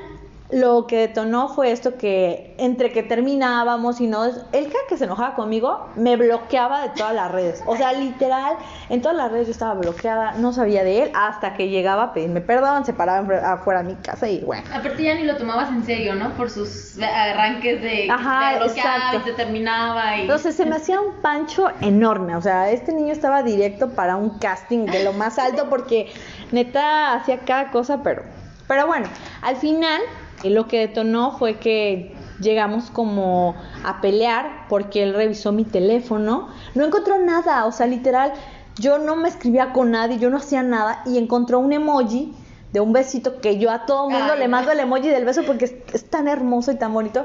lo 0.50 0.86
que 0.86 0.98
detonó 0.98 1.48
fue 1.48 1.72
esto 1.72 1.96
que 1.96 2.54
entre 2.58 2.92
que 2.92 3.02
terminábamos 3.02 4.00
y 4.00 4.06
no, 4.06 4.24
él 4.24 4.36
cada 4.52 4.86
que 4.88 4.96
se 4.96 5.04
enojaba 5.04 5.34
conmigo 5.34 5.88
me 5.96 6.16
bloqueaba 6.16 6.82
de 6.82 6.90
todas 6.90 7.14
las 7.14 7.32
redes. 7.32 7.62
O 7.66 7.76
sea, 7.76 7.92
literal, 7.92 8.56
en 8.88 9.02
todas 9.02 9.16
las 9.16 9.32
redes 9.32 9.48
yo 9.48 9.52
estaba 9.52 9.74
bloqueada, 9.74 10.32
no 10.32 10.52
sabía 10.52 10.84
de 10.84 11.04
él 11.04 11.10
hasta 11.14 11.54
que 11.54 11.68
llegaba 11.68 12.04
a 12.04 12.12
pedirme 12.12 12.40
perdón, 12.40 12.84
se 12.84 12.92
paraba 12.92 13.52
afuera 13.52 13.82
de 13.82 13.94
mi 13.94 13.94
casa 13.96 14.28
y 14.28 14.40
bueno. 14.40 14.62
Aparte 14.72 15.02
ya 15.02 15.14
ni 15.14 15.24
lo 15.24 15.36
tomabas 15.36 15.70
en 15.70 15.84
serio, 15.84 16.14
¿no? 16.14 16.30
Por 16.36 16.50
sus 16.50 16.96
arranques 17.00 17.82
de 17.82 18.08
Ajá, 18.10 18.58
bloqueaba 18.58 19.16
y 19.16 19.20
se 19.22 19.32
terminaba 19.32 20.18
y 20.18 20.20
Entonces 20.22 20.54
se 20.54 20.64
me 20.64 20.76
hacía 20.76 21.00
un 21.00 21.14
pancho 21.22 21.68
enorme, 21.80 22.36
o 22.36 22.40
sea, 22.40 22.70
este 22.70 22.92
niño 22.92 23.12
estaba 23.12 23.42
directo 23.42 23.90
para 23.90 24.16
un 24.16 24.38
casting 24.38 24.86
de 24.86 25.02
lo 25.02 25.12
más 25.12 25.38
alto 25.38 25.68
porque 25.68 26.12
neta 26.52 27.14
hacía 27.14 27.40
cada 27.40 27.70
cosa, 27.70 28.02
pero, 28.02 28.22
pero 28.68 28.86
bueno, 28.86 29.06
al 29.42 29.56
final 29.56 30.00
eh, 30.42 30.50
lo 30.50 30.66
que 30.66 30.80
detonó 30.80 31.36
fue 31.38 31.58
que 31.58 32.14
llegamos 32.40 32.90
como 32.90 33.54
a 33.84 34.00
pelear 34.00 34.66
porque 34.68 35.02
él 35.02 35.14
revisó 35.14 35.52
mi 35.52 35.64
teléfono, 35.64 36.48
no 36.74 36.84
encontró 36.84 37.18
nada, 37.18 37.66
o 37.66 37.72
sea, 37.72 37.86
literal, 37.86 38.32
yo 38.78 38.98
no 38.98 39.16
me 39.16 39.28
escribía 39.28 39.72
con 39.72 39.90
nadie, 39.90 40.18
yo 40.18 40.30
no 40.30 40.36
hacía 40.36 40.62
nada 40.62 41.02
y 41.06 41.18
encontró 41.18 41.58
un 41.58 41.72
emoji 41.72 42.34
de 42.72 42.80
un 42.80 42.92
besito 42.92 43.40
que 43.40 43.58
yo 43.58 43.70
a 43.70 43.86
todo 43.86 44.10
mundo 44.10 44.34
Ay, 44.34 44.38
le 44.40 44.48
mando 44.48 44.70
el 44.70 44.80
emoji 44.80 45.08
del 45.08 45.24
beso 45.24 45.42
porque 45.46 45.64
es, 45.64 45.74
es 45.94 46.10
tan 46.10 46.28
hermoso 46.28 46.72
y 46.72 46.76
tan 46.76 46.92
bonito. 46.92 47.24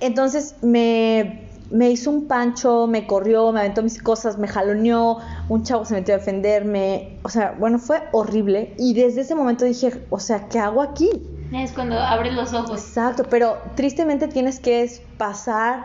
Entonces 0.00 0.56
me, 0.62 1.46
me 1.70 1.90
hizo 1.90 2.10
un 2.10 2.26
pancho, 2.26 2.86
me 2.86 3.06
corrió, 3.06 3.50
me 3.50 3.60
aventó 3.60 3.82
mis 3.82 4.00
cosas, 4.02 4.38
me 4.38 4.46
jaloneó, 4.46 5.18
un 5.48 5.62
chavo 5.64 5.84
se 5.84 5.94
metió 5.94 6.14
a 6.14 6.18
defenderme. 6.18 7.18
O 7.22 7.28
sea, 7.28 7.54
bueno, 7.58 7.78
fue 7.78 8.02
horrible. 8.12 8.74
Y 8.78 8.94
desde 8.94 9.22
ese 9.22 9.34
momento 9.34 9.64
dije, 9.64 10.04
o 10.10 10.20
sea, 10.20 10.48
¿qué 10.48 10.58
hago 10.58 10.82
aquí? 10.82 11.10
Es 11.54 11.72
cuando 11.72 11.98
abres 12.00 12.34
los 12.34 12.52
ojos. 12.52 12.80
Exacto, 12.80 13.24
pero 13.28 13.58
tristemente 13.74 14.28
tienes 14.28 14.60
que 14.60 14.90
pasar 15.18 15.84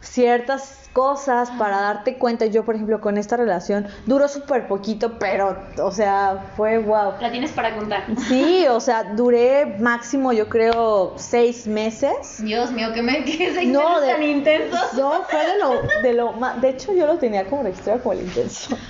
ciertas 0.00 0.88
cosas 0.92 1.50
para 1.52 1.80
darte 1.80 2.16
cuenta. 2.16 2.46
Yo, 2.46 2.64
por 2.64 2.74
ejemplo, 2.74 3.00
con 3.00 3.18
esta 3.18 3.36
relación 3.36 3.86
duró 4.06 4.28
súper 4.28 4.66
poquito, 4.66 5.18
pero, 5.18 5.56
o 5.82 5.92
sea, 5.92 6.52
fue 6.56 6.78
wow. 6.78 7.12
La 7.20 7.30
tienes 7.30 7.52
para 7.52 7.76
contar. 7.76 8.04
Sí, 8.28 8.66
o 8.68 8.80
sea, 8.80 9.04
duré 9.04 9.76
máximo, 9.78 10.32
yo 10.32 10.48
creo, 10.48 11.14
seis 11.16 11.66
meses. 11.66 12.42
Dios 12.42 12.72
mío, 12.72 12.88
que 12.94 13.02
me 13.02 13.24
que 13.24 13.52
se 13.54 13.66
No, 13.66 14.00
de- 14.00 14.12
tan 14.12 14.22
intenso. 14.22 14.76
No, 14.96 15.22
fue 15.24 15.46
de 15.46 15.58
lo, 15.58 15.82
de 16.02 16.12
lo 16.14 16.32
más. 16.32 16.60
De 16.60 16.70
hecho, 16.70 16.92
yo 16.94 17.06
lo 17.06 17.18
tenía 17.18 17.44
como 17.46 17.62
registrado 17.62 18.00
como 18.02 18.14
el 18.14 18.22
intenso. 18.22 18.76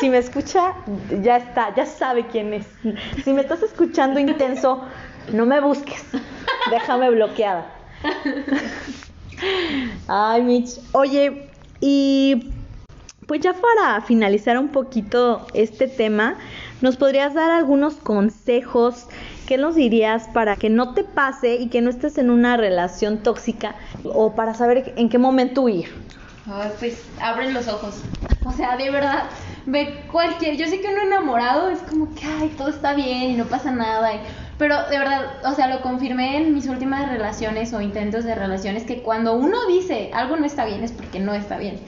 Si 0.00 0.08
me 0.08 0.18
escucha, 0.18 0.74
ya 1.22 1.36
está, 1.36 1.72
ya 1.76 1.86
sabe 1.86 2.26
quién 2.26 2.54
es. 2.54 2.66
Si 3.24 3.32
me 3.32 3.42
estás 3.42 3.62
escuchando 3.62 4.18
intenso, 4.18 4.82
no 5.32 5.46
me 5.46 5.60
busques. 5.60 6.04
Déjame 6.70 7.10
bloqueada. 7.10 7.66
Ay, 10.08 10.42
Mitch. 10.42 10.78
Oye, 10.92 11.48
y 11.80 12.52
pues 13.26 13.40
ya 13.40 13.54
para 13.54 14.00
finalizar 14.02 14.58
un 14.58 14.68
poquito 14.68 15.46
este 15.54 15.88
tema, 15.88 16.36
¿nos 16.80 16.96
podrías 16.96 17.34
dar 17.34 17.50
algunos 17.50 17.94
consejos? 17.94 19.06
¿Qué 19.46 19.58
nos 19.58 19.74
dirías 19.74 20.28
para 20.32 20.56
que 20.56 20.70
no 20.70 20.94
te 20.94 21.04
pase 21.04 21.56
y 21.56 21.68
que 21.68 21.80
no 21.80 21.90
estés 21.90 22.18
en 22.18 22.30
una 22.30 22.56
relación 22.56 23.18
tóxica 23.18 23.74
o 24.04 24.34
para 24.34 24.54
saber 24.54 24.92
en 24.96 25.08
qué 25.08 25.18
momento 25.18 25.62
huir? 25.62 25.88
Ay, 26.46 26.70
pues 26.78 27.04
abren 27.20 27.54
los 27.54 27.68
ojos. 27.68 28.00
O 28.44 28.52
sea, 28.52 28.76
de 28.76 28.90
verdad, 28.90 29.24
ve 29.66 30.04
cualquier. 30.10 30.56
Yo 30.56 30.66
sé 30.66 30.80
que 30.80 30.88
uno 30.88 31.02
enamorado 31.02 31.70
es 31.70 31.78
como 31.80 32.12
que, 32.14 32.26
ay, 32.26 32.48
todo 32.58 32.68
está 32.68 32.94
bien 32.94 33.30
y 33.30 33.34
no 33.34 33.44
pasa 33.44 33.70
nada. 33.70 34.10
Pero 34.58 34.88
de 34.88 34.98
verdad, 34.98 35.44
o 35.44 35.54
sea, 35.54 35.68
lo 35.68 35.80
confirmé 35.80 36.36
en 36.36 36.54
mis 36.54 36.68
últimas 36.68 37.08
relaciones 37.08 37.72
o 37.72 37.80
intentos 37.80 38.24
de 38.24 38.34
relaciones 38.34 38.84
que 38.84 39.02
cuando 39.02 39.34
uno 39.34 39.66
dice 39.66 40.10
algo 40.14 40.36
no 40.36 40.44
está 40.44 40.64
bien 40.64 40.84
es 40.84 40.92
porque 40.92 41.20
no 41.20 41.34
está 41.34 41.58
bien. 41.58 41.80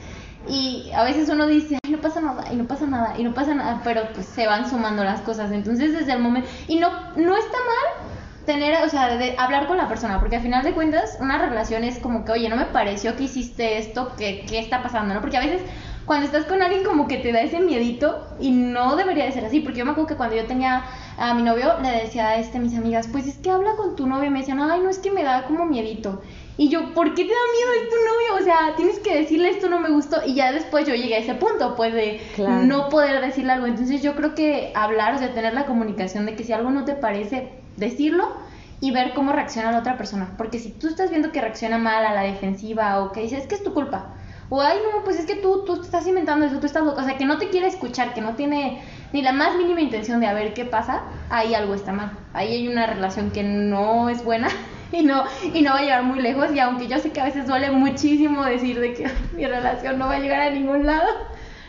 Y 0.47 0.91
a 0.95 1.03
veces 1.03 1.29
uno 1.29 1.47
dice, 1.47 1.79
ay, 1.83 1.91
no 1.91 2.01
pasa 2.01 2.21
nada, 2.21 2.45
y 2.51 2.55
no 2.55 2.65
pasa 2.65 2.85
nada, 2.85 3.15
y 3.17 3.23
no 3.23 3.33
pasa 3.33 3.55
nada, 3.55 3.81
pero 3.83 4.09
pues 4.13 4.27
se 4.27 4.45
van 4.45 4.69
sumando 4.69 5.03
las 5.03 5.21
cosas. 5.21 5.51
Entonces, 5.51 5.93
desde 5.93 6.13
el 6.13 6.19
momento. 6.19 6.47
Y 6.67 6.77
no, 6.77 6.89
no 7.15 7.35
está 7.35 7.57
mal 7.57 8.05
tener, 8.45 8.83
o 8.83 8.89
sea, 8.89 9.17
de 9.17 9.35
hablar 9.37 9.67
con 9.67 9.77
la 9.77 9.87
persona, 9.87 10.19
porque 10.19 10.35
al 10.35 10.43
final 10.43 10.63
de 10.63 10.73
cuentas 10.73 11.17
una 11.19 11.39
relación 11.39 11.83
es 11.83 11.97
como 11.99 12.25
que, 12.25 12.31
oye, 12.31 12.47
no 12.49 12.55
me 12.55 12.65
pareció 12.65 13.15
que 13.15 13.23
hiciste 13.23 13.79
esto, 13.79 14.15
que 14.15 14.45
qué 14.47 14.59
está 14.59 14.83
pasando, 14.83 15.13
¿no? 15.15 15.21
Porque 15.21 15.37
a 15.37 15.39
veces 15.39 15.61
cuando 16.05 16.25
estás 16.27 16.45
con 16.45 16.61
alguien 16.61 16.83
como 16.83 17.07
que 17.07 17.17
te 17.17 17.31
da 17.31 17.41
ese 17.41 17.59
miedito 17.59 18.25
y 18.39 18.51
no 18.51 18.95
debería 18.95 19.25
de 19.25 19.31
ser 19.31 19.45
así, 19.45 19.59
porque 19.59 19.79
yo 19.79 19.85
me 19.85 19.91
acuerdo 19.91 20.07
que 20.09 20.15
cuando 20.15 20.35
yo 20.35 20.45
tenía 20.45 20.83
a 21.17 21.33
mi 21.33 21.41
novio 21.41 21.73
le 21.81 21.89
decía 21.89 22.29
a 22.29 22.37
este 22.37 22.59
mis 22.59 22.77
amigas, 22.77 23.07
pues 23.11 23.27
es 23.27 23.37
que 23.37 23.49
habla 23.49 23.75
con 23.75 23.95
tu 23.95 24.05
novio 24.05 24.25
y 24.25 24.29
me 24.29 24.39
decían, 24.39 24.59
ay, 24.61 24.81
no 24.81 24.89
es 24.89 24.99
que 24.99 25.11
me 25.11 25.23
da 25.23 25.45
como 25.45 25.65
miedito. 25.65 26.21
Y 26.57 26.69
yo, 26.69 26.93
¿por 26.93 27.13
qué 27.15 27.25
te 27.25 27.31
da 27.31 27.35
miedo? 27.53 27.83
Es 27.83 27.89
tu 27.89 27.95
novio, 27.95 28.41
o 28.41 28.45
sea, 28.45 28.75
tienes 28.77 28.99
que 28.99 29.13
decirle 29.15 29.49
esto 29.49 29.67
no 29.67 29.79
me 29.79 29.89
gustó. 29.89 30.17
Y 30.25 30.35
ya 30.35 30.53
después 30.53 30.87
yo 30.87 30.95
llegué 30.95 31.15
a 31.15 31.19
ese 31.19 31.35
punto, 31.35 31.75
pues 31.75 31.93
de 31.93 32.21
Claro. 32.35 32.61
no 32.63 32.87
poder 32.89 33.19
decirle 33.19 33.51
algo. 33.51 33.65
Entonces 33.65 34.01
yo 34.01 34.15
creo 34.15 34.35
que 34.35 34.71
hablar, 34.73 35.15
o 35.15 35.17
sea, 35.17 35.33
tener 35.33 35.53
la 35.53 35.65
comunicación 35.65 36.25
de 36.25 36.35
que 36.35 36.43
si 36.45 36.53
algo 36.53 36.71
no 36.71 36.85
te 36.85 36.93
parece, 36.93 37.49
decirlo 37.75 38.29
y 38.79 38.91
ver 38.91 39.13
cómo 39.13 39.33
reacciona 39.33 39.71
la 39.71 39.79
otra 39.79 39.97
persona. 39.97 40.33
Porque 40.37 40.59
si 40.59 40.71
tú 40.71 40.87
estás 40.87 41.09
viendo 41.09 41.31
que 41.31 41.41
reacciona 41.41 41.77
mal 41.77 42.05
a 42.05 42.13
la 42.13 42.21
defensiva 42.21 43.01
o 43.03 43.11
que 43.11 43.21
dice, 43.21 43.37
es 43.37 43.47
que 43.47 43.55
es 43.55 43.63
tu 43.63 43.73
culpa. 43.73 44.13
O, 44.49 44.61
ay, 44.61 44.77
no, 44.83 45.03
pues 45.03 45.19
es 45.19 45.25
que 45.25 45.35
tú, 45.35 45.63
tú 45.65 45.81
estás 45.81 46.05
inventando 46.05 46.45
eso, 46.45 46.59
tú 46.59 46.67
estás 46.67 46.83
loca. 46.83 47.01
O 47.01 47.05
sea, 47.05 47.17
que 47.17 47.25
no 47.25 47.37
te 47.37 47.49
quiere 47.49 47.67
escuchar, 47.67 48.13
que 48.13 48.21
no 48.21 48.35
tiene 48.35 48.81
ni 49.11 49.21
la 49.21 49.31
más 49.31 49.55
mínima 49.55 49.81
intención 49.81 50.19
de 50.19 50.27
a 50.27 50.33
ver 50.33 50.53
qué 50.53 50.65
pasa, 50.65 51.03
ahí 51.29 51.55
algo 51.55 51.73
está 51.73 51.93
mal. 51.93 52.11
Ahí 52.33 52.53
hay 52.53 52.67
una 52.67 52.85
relación 52.85 53.31
que 53.31 53.43
no 53.43 54.09
es 54.09 54.23
buena 54.23 54.49
y 54.91 55.03
no, 55.03 55.23
y 55.53 55.61
no 55.61 55.71
va 55.71 55.79
a 55.79 55.81
llegar 55.81 56.03
muy 56.03 56.21
lejos. 56.21 56.53
Y 56.53 56.59
aunque 56.59 56.87
yo 56.87 56.99
sé 56.99 57.11
que 57.11 57.21
a 57.21 57.25
veces 57.25 57.47
duele 57.47 57.71
muchísimo 57.71 58.45
decir 58.45 58.79
de 58.79 58.93
que 58.93 59.07
mi 59.35 59.45
relación 59.45 59.97
no 59.97 60.07
va 60.07 60.15
a 60.15 60.19
llegar 60.19 60.41
a 60.41 60.51
ningún 60.51 60.85
lado, 60.85 61.07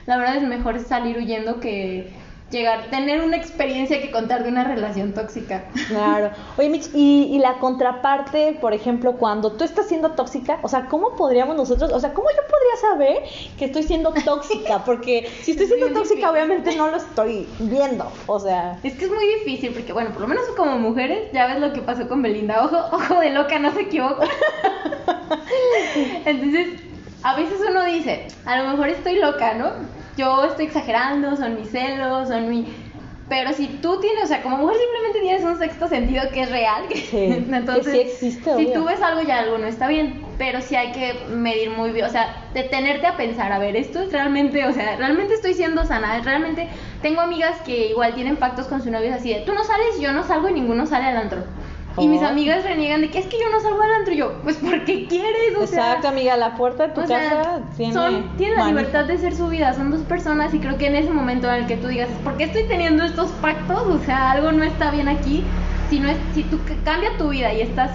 la 0.05 0.19
verdad 0.19 0.37
es 0.37 0.43
mejor 0.43 0.79
salir 0.81 1.17
huyendo 1.17 1.61
que, 1.61 2.13
llegar, 2.51 2.91
tener 2.91 3.23
una 3.23 3.37
experiencia 3.37 4.01
que 4.01 4.11
contar 4.11 4.45
de 4.45 4.51
una 4.51 4.63
relación 4.65 5.13
tóxica. 5.15 5.65
Claro. 5.89 6.31
Oye, 6.57 6.69
Mitch, 6.69 6.89
y, 6.95 7.25
y 7.33 7.39
la 7.41 7.55
contraparte, 7.59 8.57
por 8.61 8.73
ejemplo, 8.73 9.15
cuando 9.17 9.53
tú 9.53 9.65
estás 9.65 9.89
siendo 9.89 10.13
tóxica, 10.13 10.59
o 10.63 10.69
sea, 10.69 10.87
¿cómo 10.87 11.17
podríamos 11.17 11.57
nosotros, 11.57 11.91
o 11.93 11.99
sea, 11.99 12.15
cómo 12.15 12.29
yo 12.31 12.43
podría 12.49 12.77
saber 12.81 13.23
que 13.59 13.65
estoy 13.65 13.83
siendo 13.83 14.13
tóxica? 14.25 14.85
Porque 14.85 15.29
si 15.43 15.51
estoy 15.53 15.67
Es 15.67 15.73
siendo 15.73 15.87
tóxica, 15.89 16.03
difícil. 16.15 16.25
obviamente 16.29 16.77
no 16.77 16.89
lo 16.91 16.97
estoy 16.99 17.49
viendo, 17.59 18.11
o 18.27 18.39
sea. 18.39 18.79
Es 18.85 18.95
que 18.95 19.07
es 19.07 19.11
muy 19.11 19.27
difícil 19.39 19.73
porque, 19.73 19.93
bueno, 19.93 20.11
por 20.11 20.21
lo 20.23 20.29
menos 20.29 20.45
como 20.57 20.79
mujeres, 20.79 21.31
ya 21.33 21.47
ves 21.49 21.59
lo 21.61 21.73
que 21.73 21.81
pasó 21.81 22.09
con 22.09 22.23
Belinda. 22.23 22.65
Ojo, 22.65 22.77
ojo 22.93 23.21
de 23.21 23.31
loca, 23.31 23.59
no 23.59 23.73
se 23.73 23.83
equivoca. 23.83 24.27
Entonces, 26.25 26.69
a 27.23 27.37
veces 27.37 27.59
uno 27.69 27.85
dice, 27.85 28.29
a 28.45 28.63
lo 28.63 28.71
mejor 28.71 28.89
estoy 28.89 29.17
loca, 29.19 29.55
¿no? 29.55 29.96
Yo 30.17 30.45
estoy 30.45 30.67
exagerando, 30.67 31.37
son 31.37 31.57
mis 31.57 31.71
celos, 31.71 32.29
son 32.29 32.49
mi... 32.49 32.67
Pero 33.29 33.53
si 33.53 33.67
tú 33.67 33.99
tienes, 34.01 34.23
o 34.25 34.27
sea, 34.29 34.41
como 34.41 34.57
mujer 34.59 34.77
simplemente 34.79 35.21
tienes 35.21 35.43
un 35.43 35.59
sexto 35.59 35.89
sentido 35.89 36.23
que 36.33 36.43
es 36.43 36.51
real, 36.51 36.87
que, 36.89 36.97
Sí, 36.97 37.25
entonces, 37.53 37.85
que 37.85 37.93
sí 37.93 38.01
existe, 38.27 38.45
si 38.45 38.51
obvio. 38.67 38.73
tú 38.73 38.85
ves 38.85 39.03
algo 39.03 39.23
ya 39.23 39.41
algo 39.41 39.59
no 39.59 39.67
está 39.67 39.89
bien, 39.89 40.23
pero 40.39 40.61
sí 40.61 40.77
hay 40.77 40.93
que 40.93 41.15
medir 41.31 41.71
muy 41.71 41.91
bien, 41.91 42.07
o 42.07 42.09
sea, 42.09 42.47
detenerte 42.55 43.05
a 43.09 43.17
pensar, 43.17 43.51
a 43.51 43.59
ver, 43.59 43.75
esto 43.75 44.01
es 44.03 44.13
realmente, 44.13 44.65
o 44.65 44.73
sea, 44.73 44.97
realmente 44.97 45.35
estoy 45.35 45.55
siendo 45.55 45.85
sana, 45.85 46.21
realmente 46.23 46.69
tengo 47.03 47.21
amigas 47.21 47.61
que 47.63 47.89
igual 47.89 48.15
tienen 48.15 48.37
pactos 48.37 48.69
con 48.69 48.81
su 48.81 48.93
novio 48.93 49.13
así 49.13 49.35
de, 49.35 49.41
tú 49.41 49.55
no 49.55 49.65
sales, 49.65 49.99
yo 50.01 50.13
no 50.13 50.23
salgo 50.23 50.49
y 50.49 50.53
ninguno 50.53 50.87
sale 50.87 51.07
al 51.07 51.17
antro. 51.17 51.41
Y 51.99 52.09
mis 52.09 52.23
amigas 52.23 52.65
reniegan 52.65 53.01
de 53.01 53.11
que 53.11 53.19
es 53.19 53.27
que 53.27 53.39
yo 53.39 53.49
no 53.51 53.61
salgo 53.61 53.83
al 53.83 53.93
antro 53.93 54.13
y 54.13 54.19
yo, 54.19 54.33
pues 54.43 54.57
porque 54.57 55.07
quieres, 55.07 55.57
o 55.59 55.67
sea, 55.67 55.87
Exacto, 55.87 56.09
amiga, 56.09 56.37
la 56.37 56.55
puerta 56.55 56.89
de 56.89 56.95
tu 56.95 57.01
o 57.01 57.07
sea, 57.07 57.31
casa 57.31 57.61
tiene. 57.77 57.93
son, 57.93 58.37
tienen 58.37 58.59
la 58.59 58.67
libertad 58.67 59.05
de 59.05 59.17
ser 59.19 59.35
su 59.35 59.49
vida, 59.49 59.73
son 59.73 59.91
dos 59.91 60.03
personas 60.03 60.53
y 60.53 60.59
creo 60.59 60.77
que 60.77 60.89
en 60.89 60.97
ese 60.97 61.11
momento 61.11 61.49
en 61.49 61.63
el 61.63 61.67
que 61.67 61.77
tú 61.77 61.89
digas, 61.89 62.09
¿por 62.23 62.37
qué 62.37 62.45
estoy 62.45 62.65
teniendo 62.65 63.05
estos 63.05 63.31
pactos? 63.33 63.83
O 63.87 63.99
sea, 64.01 64.33
algo 64.33 64.53
no 64.53 64.65
está 64.65 64.91
bien 64.91 65.09
aquí. 65.09 65.45
Si, 65.89 66.01
no 66.01 66.09
es, 66.09 66.17
si 66.35 66.43
tú 66.43 66.59
cambia 66.85 67.17
tu 67.17 67.29
vida 67.29 67.53
y 67.53 67.61
estás 67.61 67.93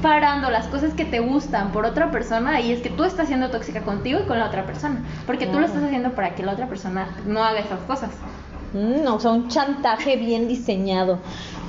parando 0.00 0.50
las 0.50 0.66
cosas 0.68 0.94
que 0.94 1.04
te 1.04 1.20
gustan 1.20 1.72
por 1.72 1.84
otra 1.84 2.10
persona, 2.10 2.60
y 2.60 2.72
es 2.72 2.80
que 2.80 2.90
tú 2.90 3.04
estás 3.04 3.28
siendo 3.28 3.50
tóxica 3.50 3.82
contigo 3.82 4.20
y 4.20 4.26
con 4.26 4.38
la 4.38 4.46
otra 4.46 4.64
persona. 4.64 5.02
Porque 5.26 5.46
tú 5.46 5.58
lo 5.58 5.66
estás 5.66 5.82
haciendo 5.82 6.12
para 6.12 6.34
que 6.34 6.42
la 6.42 6.52
otra 6.52 6.68
persona 6.68 7.08
no 7.26 7.44
haga 7.44 7.60
esas 7.60 7.80
cosas. 7.80 8.10
Mm, 8.72 9.06
o 9.06 9.18
sea, 9.18 9.32
un 9.32 9.48
chantaje 9.48 10.16
bien 10.16 10.46
diseñado. 10.48 11.18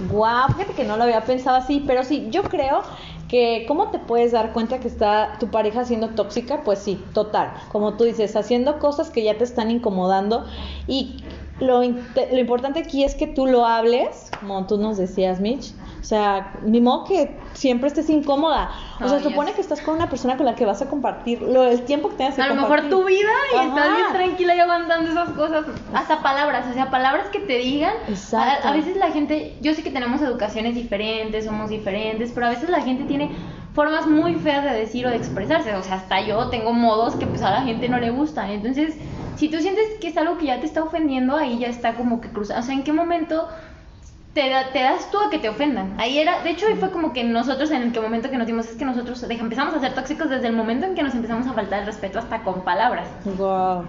Guau, 0.10 0.50
fíjate 0.50 0.74
que 0.74 0.84
no 0.84 0.98
lo 0.98 1.04
había 1.04 1.22
pensado 1.22 1.58
así, 1.58 1.84
pero 1.86 2.04
sí, 2.04 2.28
yo 2.30 2.44
creo 2.44 2.82
que 3.28 3.66
cómo 3.68 3.88
te 3.92 4.00
puedes 4.00 4.34
dar 4.34 4.52
cuenta 4.52 4.80
que 4.80 4.88
está 4.88 5.38
tu 5.40 5.48
pareja 5.50 5.86
siendo 5.86 6.10
tóxica, 6.10 6.64
pues 6.64 6.80
sí, 6.80 7.04
total. 7.14 7.54
Como 7.72 7.94
tú 7.94 8.04
dices, 8.04 8.36
haciendo 8.36 8.78
cosas 8.80 9.10
que 9.10 9.24
ya 9.24 9.38
te 9.38 9.44
están 9.44 9.72
incomodando 9.72 10.46
y 10.88 11.24
lo, 11.60 11.82
lo 11.82 12.40
importante 12.40 12.80
aquí 12.80 13.04
es 13.04 13.16
que 13.16 13.28
tú 13.28 13.46
lo 13.46 13.66
hables, 13.66 14.30
como 14.40 14.68
tú 14.68 14.78
nos 14.78 14.98
decías, 14.98 15.40
Mitch. 15.40 15.74
O 16.02 16.04
sea, 16.04 16.54
ni 16.64 16.82
modo 16.82 17.06
que 17.06 17.38
siempre 17.54 17.88
estés 17.88 18.10
incómoda. 18.10 18.72
O 19.00 19.08
sea, 19.08 19.20
supone 19.20 19.50
yes. 19.50 19.56
que 19.56 19.62
estás 19.62 19.82
con 19.82 19.96
una 19.96 20.10
persona 20.10 20.36
con 20.36 20.48
la 20.48 20.56
que 20.56 20.66
vas 20.66 20.82
a 20.82 20.90
compartir 20.90 21.44
lo, 21.44 21.64
el 21.64 21.84
tiempo 21.84 22.10
que 22.10 22.16
tengas 22.16 22.36
que 22.36 22.42
A 22.42 22.48
lo 22.48 22.60
compartir. 22.60 22.86
mejor 22.90 23.02
tu 23.02 23.08
vida 23.08 23.30
y 23.54 23.68
estás 23.68 23.86
Ajá. 23.88 23.96
bien 23.96 24.14
tranquila 24.14 24.56
y 24.56 24.60
aguantando 24.60 25.12
esas 25.12 25.30
cosas. 25.30 25.66
Hasta 25.94 26.24
palabras, 26.24 26.66
o 26.70 26.74
sea, 26.74 26.90
palabras 26.90 27.28
que 27.30 27.40
te 27.40 27.60
digan. 27.60 27.94
Exacto. 28.10 28.68
A, 28.68 28.72
a 28.72 28.76
veces 28.76 28.98
la 28.98 29.12
gente, 29.12 29.56
yo 29.62 29.76
sé 29.76 29.84
que 29.84 29.92
tenemos 29.92 30.22
educaciones 30.24 30.74
diferentes, 30.74 31.46
somos 31.46 31.70
diferentes, 31.70 32.32
pero 32.34 32.48
a 32.48 32.50
veces 32.50 32.70
la 32.70 32.82
gente 32.82 33.04
tiene 33.04 33.30
formas 33.74 34.08
muy 34.08 34.36
feas 34.36 34.64
de 34.64 34.72
decir 34.72 35.06
o 35.06 35.10
de 35.12 35.18
expresarse. 35.18 35.76
O 35.76 35.84
sea, 35.84 35.96
hasta 35.98 36.20
yo 36.22 36.50
tengo 36.50 36.74
modos 36.74 37.16
que 37.16 37.28
pues 37.28 37.44
a 37.44 37.52
la 37.52 37.62
gente 37.62 37.90
no 37.90 38.00
le 38.00 38.10
gustan. 38.10 38.50
Entonces, 38.50 38.96
si 39.36 39.50
tú 39.50 39.60
sientes 39.60 39.86
que 40.02 40.08
es 40.08 40.18
algo 40.18 40.38
que 40.40 40.48
ya 40.48 40.60
te 40.60 40.66
está 40.66 40.84
ofendiendo, 40.84 41.36
ahí 41.38 41.60
ya 41.60 41.68
está 41.68 41.94
como 41.94 42.22
que 42.22 42.30
cruzado. 42.30 42.60
O 42.60 42.64
sea, 42.64 42.74
¿en 42.74 42.84
qué 42.84 42.92
momento 42.92 43.48
te, 44.34 44.50
da- 44.50 44.72
te 44.72 44.82
das 44.82 45.10
tú 45.12 45.18
a 45.20 45.30
que 45.30 45.40
te 45.40 45.50
ofendan. 45.50 45.96
Ahí 46.00 46.18
era, 46.20 46.42
de 46.42 46.52
hecho, 46.52 46.66
ahí 46.68 46.76
fue 46.80 46.92
como 46.92 47.12
que 47.14 47.24
nosotros 47.24 47.70
en 47.72 47.82
el 47.84 48.02
momento 48.02 48.30
que 48.30 48.38
nos 48.38 48.48
dimos 48.48 48.68
es 48.68 48.76
que 48.76 48.86
nosotros 48.86 49.22
empezamos 49.24 49.74
a 49.76 49.80
ser 49.80 49.94
tóxicos 49.94 50.30
desde 50.30 50.48
el 50.48 50.54
momento 50.54 50.86
en 50.86 50.96
que 50.96 51.04
nos 51.04 51.14
empezamos 51.14 51.48
a 51.48 51.54
faltar 51.54 51.80
el 51.82 51.86
respeto 51.86 52.20
hasta 52.20 52.44
con 52.44 52.64
palabras. 52.64 53.08
Wow. 53.26 53.88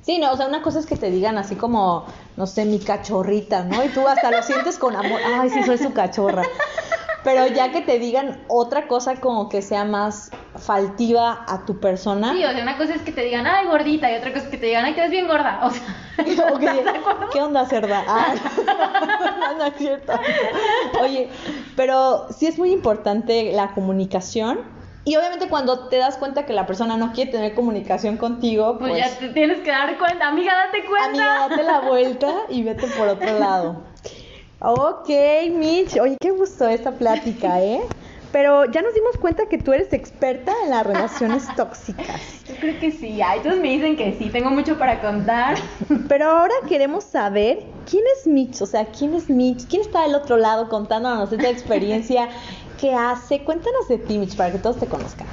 Sí, 0.00 0.18
no, 0.18 0.32
o 0.32 0.36
sea, 0.38 0.46
una 0.46 0.62
cosa 0.62 0.78
es 0.78 0.86
que 0.86 0.96
te 0.96 1.10
digan 1.10 1.36
así 1.36 1.54
como, 1.56 2.06
no 2.36 2.46
sé, 2.46 2.64
mi 2.64 2.78
cachorrita, 2.78 3.64
¿no? 3.64 3.84
Y 3.84 3.88
tú 3.88 4.06
hasta 4.08 4.30
lo 4.30 4.42
sientes 4.42 4.78
con 4.78 4.96
amor, 4.96 5.20
ay, 5.38 5.50
sí, 5.50 5.62
soy 5.64 5.76
su 5.76 5.92
cachorra. 5.92 6.44
Pero 7.24 7.46
ya 7.48 7.72
que 7.72 7.82
te 7.82 7.98
digan 7.98 8.40
otra 8.48 8.86
cosa 8.88 9.16
como 9.20 9.48
que 9.50 9.60
sea 9.60 9.84
más 9.84 10.30
faltiva 10.58 11.44
a 11.46 11.64
tu 11.64 11.78
persona. 11.80 12.32
Sí, 12.32 12.44
o 12.44 12.50
sea, 12.50 12.62
una 12.62 12.76
cosa 12.76 12.94
es 12.94 13.02
que 13.02 13.12
te 13.12 13.22
digan, 13.22 13.46
ay, 13.46 13.66
gordita, 13.66 14.10
y 14.10 14.16
otra 14.16 14.32
cosa 14.32 14.44
es 14.44 14.50
que 14.50 14.58
te 14.58 14.66
digan, 14.66 14.84
ay, 14.84 14.94
te 14.94 15.00
ves 15.02 15.10
bien 15.10 15.26
gorda. 15.26 15.60
O 15.62 15.70
sea. 15.70 15.82
¿Qué 17.32 17.40
onda, 17.40 17.64
cerda? 17.66 18.04
Ah, 18.06 18.34
no, 18.66 19.54
no 19.58 19.64
es 19.64 19.74
cierto. 19.76 20.12
Oye, 21.00 21.28
pero 21.76 22.26
sí 22.36 22.46
es 22.46 22.58
muy 22.58 22.72
importante 22.72 23.52
la 23.52 23.72
comunicación. 23.72 24.60
Y 25.04 25.16
obviamente 25.16 25.48
cuando 25.48 25.88
te 25.88 25.96
das 25.96 26.16
cuenta 26.18 26.44
que 26.44 26.52
la 26.52 26.66
persona 26.66 26.96
no 26.98 27.12
quiere 27.12 27.30
tener 27.30 27.54
comunicación 27.54 28.18
contigo, 28.18 28.76
Pues, 28.78 28.92
pues, 28.92 29.04
ya 29.04 29.18
te 29.18 29.28
tienes 29.30 29.60
que 29.60 29.70
dar 29.70 29.96
cuenta, 29.96 30.28
amiga, 30.28 30.52
date 30.66 30.84
cuenta. 30.84 31.06
amiga, 31.08 31.48
date 31.48 31.62
la 31.62 31.80
vuelta 31.80 32.28
y 32.50 32.62
vete 32.62 32.86
por 32.88 33.08
otro 33.08 33.38
lado. 33.38 33.82
Ok, 34.60 35.08
Mitch. 35.52 35.96
Oye, 36.00 36.16
qué 36.20 36.30
gusto 36.32 36.68
esta 36.68 36.90
plática, 36.92 37.60
¿eh? 37.62 37.80
Pero 38.32 38.66
ya 38.66 38.82
nos 38.82 38.92
dimos 38.94 39.16
cuenta 39.16 39.46
que 39.46 39.58
tú 39.58 39.72
eres 39.72 39.92
experta 39.92 40.52
en 40.64 40.70
las 40.70 40.86
relaciones 40.86 41.44
tóxicas. 41.56 42.20
Yo 42.46 42.54
creo 42.56 42.78
que 42.78 42.90
sí, 42.90 43.20
ay, 43.22 43.40
todos 43.42 43.56
me 43.58 43.68
dicen 43.70 43.96
que 43.96 44.14
sí, 44.18 44.28
tengo 44.30 44.50
mucho 44.50 44.78
para 44.78 45.00
contar. 45.00 45.56
Pero 46.08 46.30
ahora 46.30 46.54
queremos 46.68 47.04
saber 47.04 47.60
quién 47.88 48.04
es 48.18 48.26
Mitch, 48.26 48.60
o 48.60 48.66
sea, 48.66 48.86
quién 48.86 49.14
es 49.14 49.30
Mitch, 49.30 49.66
quién 49.68 49.82
está 49.82 50.02
del 50.02 50.14
otro 50.14 50.36
lado 50.36 50.68
contándonos 50.68 51.32
esta 51.32 51.48
experiencia, 51.48 52.28
qué 52.80 52.94
hace. 52.94 53.40
Cuéntanos 53.40 53.88
de 53.88 53.98
ti, 53.98 54.18
Mitch, 54.18 54.36
para 54.36 54.52
que 54.52 54.58
todos 54.58 54.78
te 54.78 54.86
conozcan. 54.86 55.26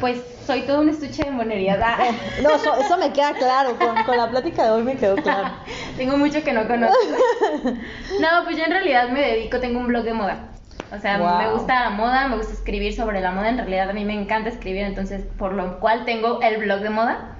Pues 0.00 0.20
soy 0.46 0.62
todo 0.62 0.80
un 0.80 0.88
estuche 0.88 1.24
de 1.24 1.32
monerías. 1.32 1.78
ah. 1.82 1.98
No, 2.40 2.50
eso, 2.50 2.72
eso 2.76 2.96
me 2.98 3.12
queda 3.12 3.34
claro, 3.34 3.76
con, 3.76 4.04
con 4.04 4.16
la 4.16 4.30
plática 4.30 4.64
de 4.64 4.70
hoy 4.70 4.84
me 4.84 4.96
quedó 4.96 5.16
claro. 5.16 5.50
tengo 5.96 6.16
mucho 6.16 6.42
que 6.44 6.52
no 6.52 6.66
conozco. 6.68 6.96
no, 7.64 8.44
pues 8.44 8.56
yo 8.56 8.64
en 8.64 8.70
realidad 8.70 9.08
me 9.08 9.20
dedico, 9.20 9.58
tengo 9.58 9.80
un 9.80 9.88
blog 9.88 10.04
de 10.04 10.14
moda. 10.14 10.48
O 10.94 10.98
sea, 10.98 11.18
Wow. 11.18 11.38
me 11.38 11.52
gusta 11.52 11.84
la 11.84 11.90
moda, 11.90 12.28
me 12.28 12.36
gusta 12.36 12.52
escribir 12.52 12.94
sobre 12.94 13.20
la 13.20 13.30
moda. 13.30 13.48
En 13.50 13.58
realidad 13.58 13.90
a 13.90 13.92
mí 13.92 14.04
me 14.04 14.14
encanta 14.14 14.48
escribir, 14.48 14.82
entonces 14.84 15.22
por 15.38 15.52
lo 15.52 15.78
cual 15.80 16.04
tengo 16.04 16.40
el 16.42 16.58
blog 16.58 16.80
de 16.80 16.90
moda. 16.90 17.36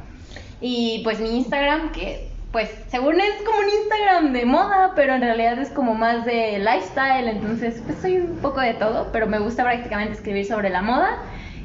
Y 0.61 1.01
pues 1.05 1.21
mi 1.21 1.37
Instagram, 1.37 1.93
que 1.93 2.29
pues 2.53 2.71
según 2.89 3.21
es 3.21 3.31
como 3.45 3.59
un 3.59 3.69
Instagram 3.69 4.33
de 4.33 4.45
moda, 4.47 4.93
pero 4.97 5.15
en 5.15 5.21
realidad 5.21 5.59
es 5.59 5.71
como 5.71 5.95
más 5.95 6.25
de 6.25 6.59
lifestyle. 6.59 7.29
Entonces 7.29 7.81
pues 7.87 7.99
soy 8.01 8.17
un 8.19 8.37
poco 8.39 8.61
de 8.61 8.75
todo, 8.75 9.09
pero 9.13 9.27
me 9.27 9.39
gusta 9.39 9.63
prácticamente 9.65 10.15
escribir 10.15 10.47
sobre 10.47 10.71
la 10.71 10.83
moda 10.83 11.19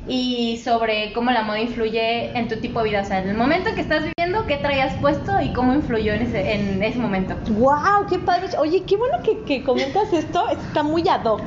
y 0.05 0.61
sobre 0.65 1.13
cómo 1.13 1.31
la 1.31 1.43
moda 1.43 1.59
influye 1.61 2.37
en 2.37 2.49
tu 2.49 2.57
tipo 2.57 2.79
de 2.83 2.89
vida. 2.89 3.01
O 3.01 3.05
sea, 3.05 3.19
en 3.19 3.29
el 3.29 3.37
momento 3.37 3.73
que 3.73 3.79
estás 3.81 4.03
viviendo, 4.03 4.45
qué 4.47 4.57
traías 4.57 4.93
puesto 4.95 5.39
y 5.39 5.53
cómo 5.53 5.73
influyó 5.73 6.13
en 6.13 6.23
ese, 6.23 6.53
en 6.55 6.83
ese 6.83 6.99
momento. 6.99 7.35
¡Wow! 7.53 8.05
¡Qué 8.09 8.19
padre! 8.19 8.49
Oye, 8.59 8.83
qué 8.85 8.97
bueno 8.97 9.19
que, 9.23 9.39
que 9.45 9.63
comentas 9.63 10.11
esto, 10.11 10.49
está 10.49 10.83
muy 10.83 11.07
ad 11.07 11.23
hoc. 11.23 11.41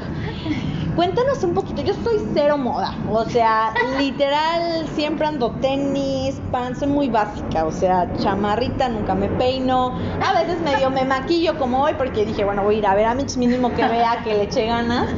Cuéntanos 0.96 1.44
un 1.44 1.52
poquito, 1.52 1.82
yo 1.82 1.92
soy 1.92 2.26
cero 2.32 2.56
moda, 2.56 2.94
o 3.10 3.26
sea, 3.26 3.74
literal, 3.98 4.86
siempre 4.94 5.26
ando 5.26 5.50
tenis, 5.60 6.40
pan, 6.50 6.74
soy 6.74 6.88
muy 6.88 7.10
básica, 7.10 7.66
o 7.66 7.70
sea, 7.70 8.10
chamarrita, 8.16 8.88
nunca 8.88 9.14
me 9.14 9.28
peino, 9.28 9.92
a 10.26 10.32
veces 10.40 10.58
medio 10.62 10.90
me 10.90 11.04
maquillo 11.04 11.58
como 11.58 11.82
hoy 11.82 11.92
porque 11.98 12.24
dije, 12.24 12.46
bueno, 12.46 12.64
voy 12.64 12.76
a 12.76 12.78
ir 12.78 12.86
a 12.86 12.94
ver 12.94 13.04
a 13.04 13.14
Mitch 13.14 13.36
mínimo 13.36 13.74
que 13.74 13.86
vea 13.86 14.22
que 14.24 14.32
le 14.32 14.44
eche 14.44 14.64
ganas, 14.64 15.10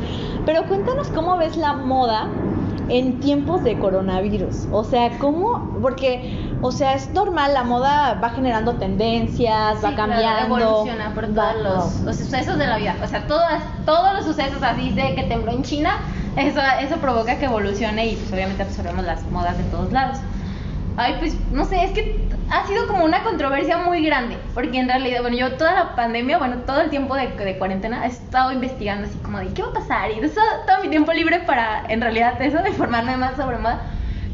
pero 0.45 0.67
cuéntanos 0.67 1.07
cómo 1.11 1.37
ves 1.37 1.57
la 1.57 1.75
moda 1.75 2.29
en 2.89 3.21
tiempos 3.21 3.63
de 3.63 3.79
coronavirus, 3.79 4.67
o 4.73 4.83
sea, 4.83 5.17
cómo, 5.19 5.79
porque, 5.81 6.48
o 6.61 6.73
sea, 6.73 6.95
es 6.95 7.13
normal, 7.13 7.55
la 7.55 7.63
moda 7.65 8.15
va 8.15 8.31
generando 8.31 8.79
tendencias, 8.79 9.77
va 9.77 9.89
Sí, 9.91 9.95
claro, 9.95 10.13
cambiando, 10.13 10.59
evoluciona 10.59 11.15
por 11.15 11.25
va- 11.37 11.53
todos 11.53 11.63
los, 11.63 12.03
los 12.05 12.17
sucesos 12.19 12.59
de 12.59 12.67
la 12.67 12.77
vida. 12.79 12.97
O 13.03 13.07
sea, 13.07 13.27
todas, 13.27 13.63
todos 13.85 14.13
los 14.15 14.25
sucesos 14.25 14.63
así 14.63 14.93
de 14.95 15.15
que 15.15 15.25
tembló 15.25 15.53
en 15.53 15.63
China, 15.63 15.91
eso, 16.37 16.61
eso 16.81 17.01
provoca 17.01 17.39
que 17.39 17.47
evolucione 17.47 18.07
y 18.09 18.17
pues 18.17 18.33
obviamente 18.33 18.63
absorbemos 18.63 19.05
las 19.05 19.31
modas 19.31 19.57
de 19.59 19.65
todos 19.65 19.93
lados. 19.93 20.19
Ay, 20.97 21.15
pues 21.21 21.49
no 21.53 21.65
sé, 21.65 21.85
es 21.85 21.93
que 21.93 22.29
ha 22.49 22.67
sido 22.67 22.81
como 22.89 23.05
una 23.05 23.23
controversia 23.23 23.79
muy 23.79 24.05
grande, 24.05 24.37
porque 24.53 24.79
en 24.81 24.89
realidad, 24.89 25.21
bueno, 25.23 25.37
yo 25.37 25.57
toda 25.57 25.73
la 25.73 25.95
pandemia, 25.95 26.39
bueno, 26.39 26.65
todo 26.67 26.81
el 26.81 26.91
tiempo 26.91 27.15
de, 27.15 27.29
de 27.29 27.57
cuarentena 27.57 28.05
he 28.05 28.09
estado 28.09 28.51
investigando 28.51 29.07
así 29.07 29.19
como 29.21 29.39
de 29.39 29.55
qué 29.55 29.63
va 29.63 29.69
a 29.69 29.73
pasar 29.75 30.11
y 30.11 30.19
eso, 30.19 30.41
todo 30.67 30.83
mi 30.83 30.89
tiempo 30.91 31.13
libre 31.13 31.39
para, 31.41 31.85
en 31.89 32.01
realidad, 32.01 32.41
eso, 32.43 32.63
de 32.63 32.71
informarme 32.71 33.17
más 33.17 33.37
sobre 33.37 33.59
moda. 33.59 33.81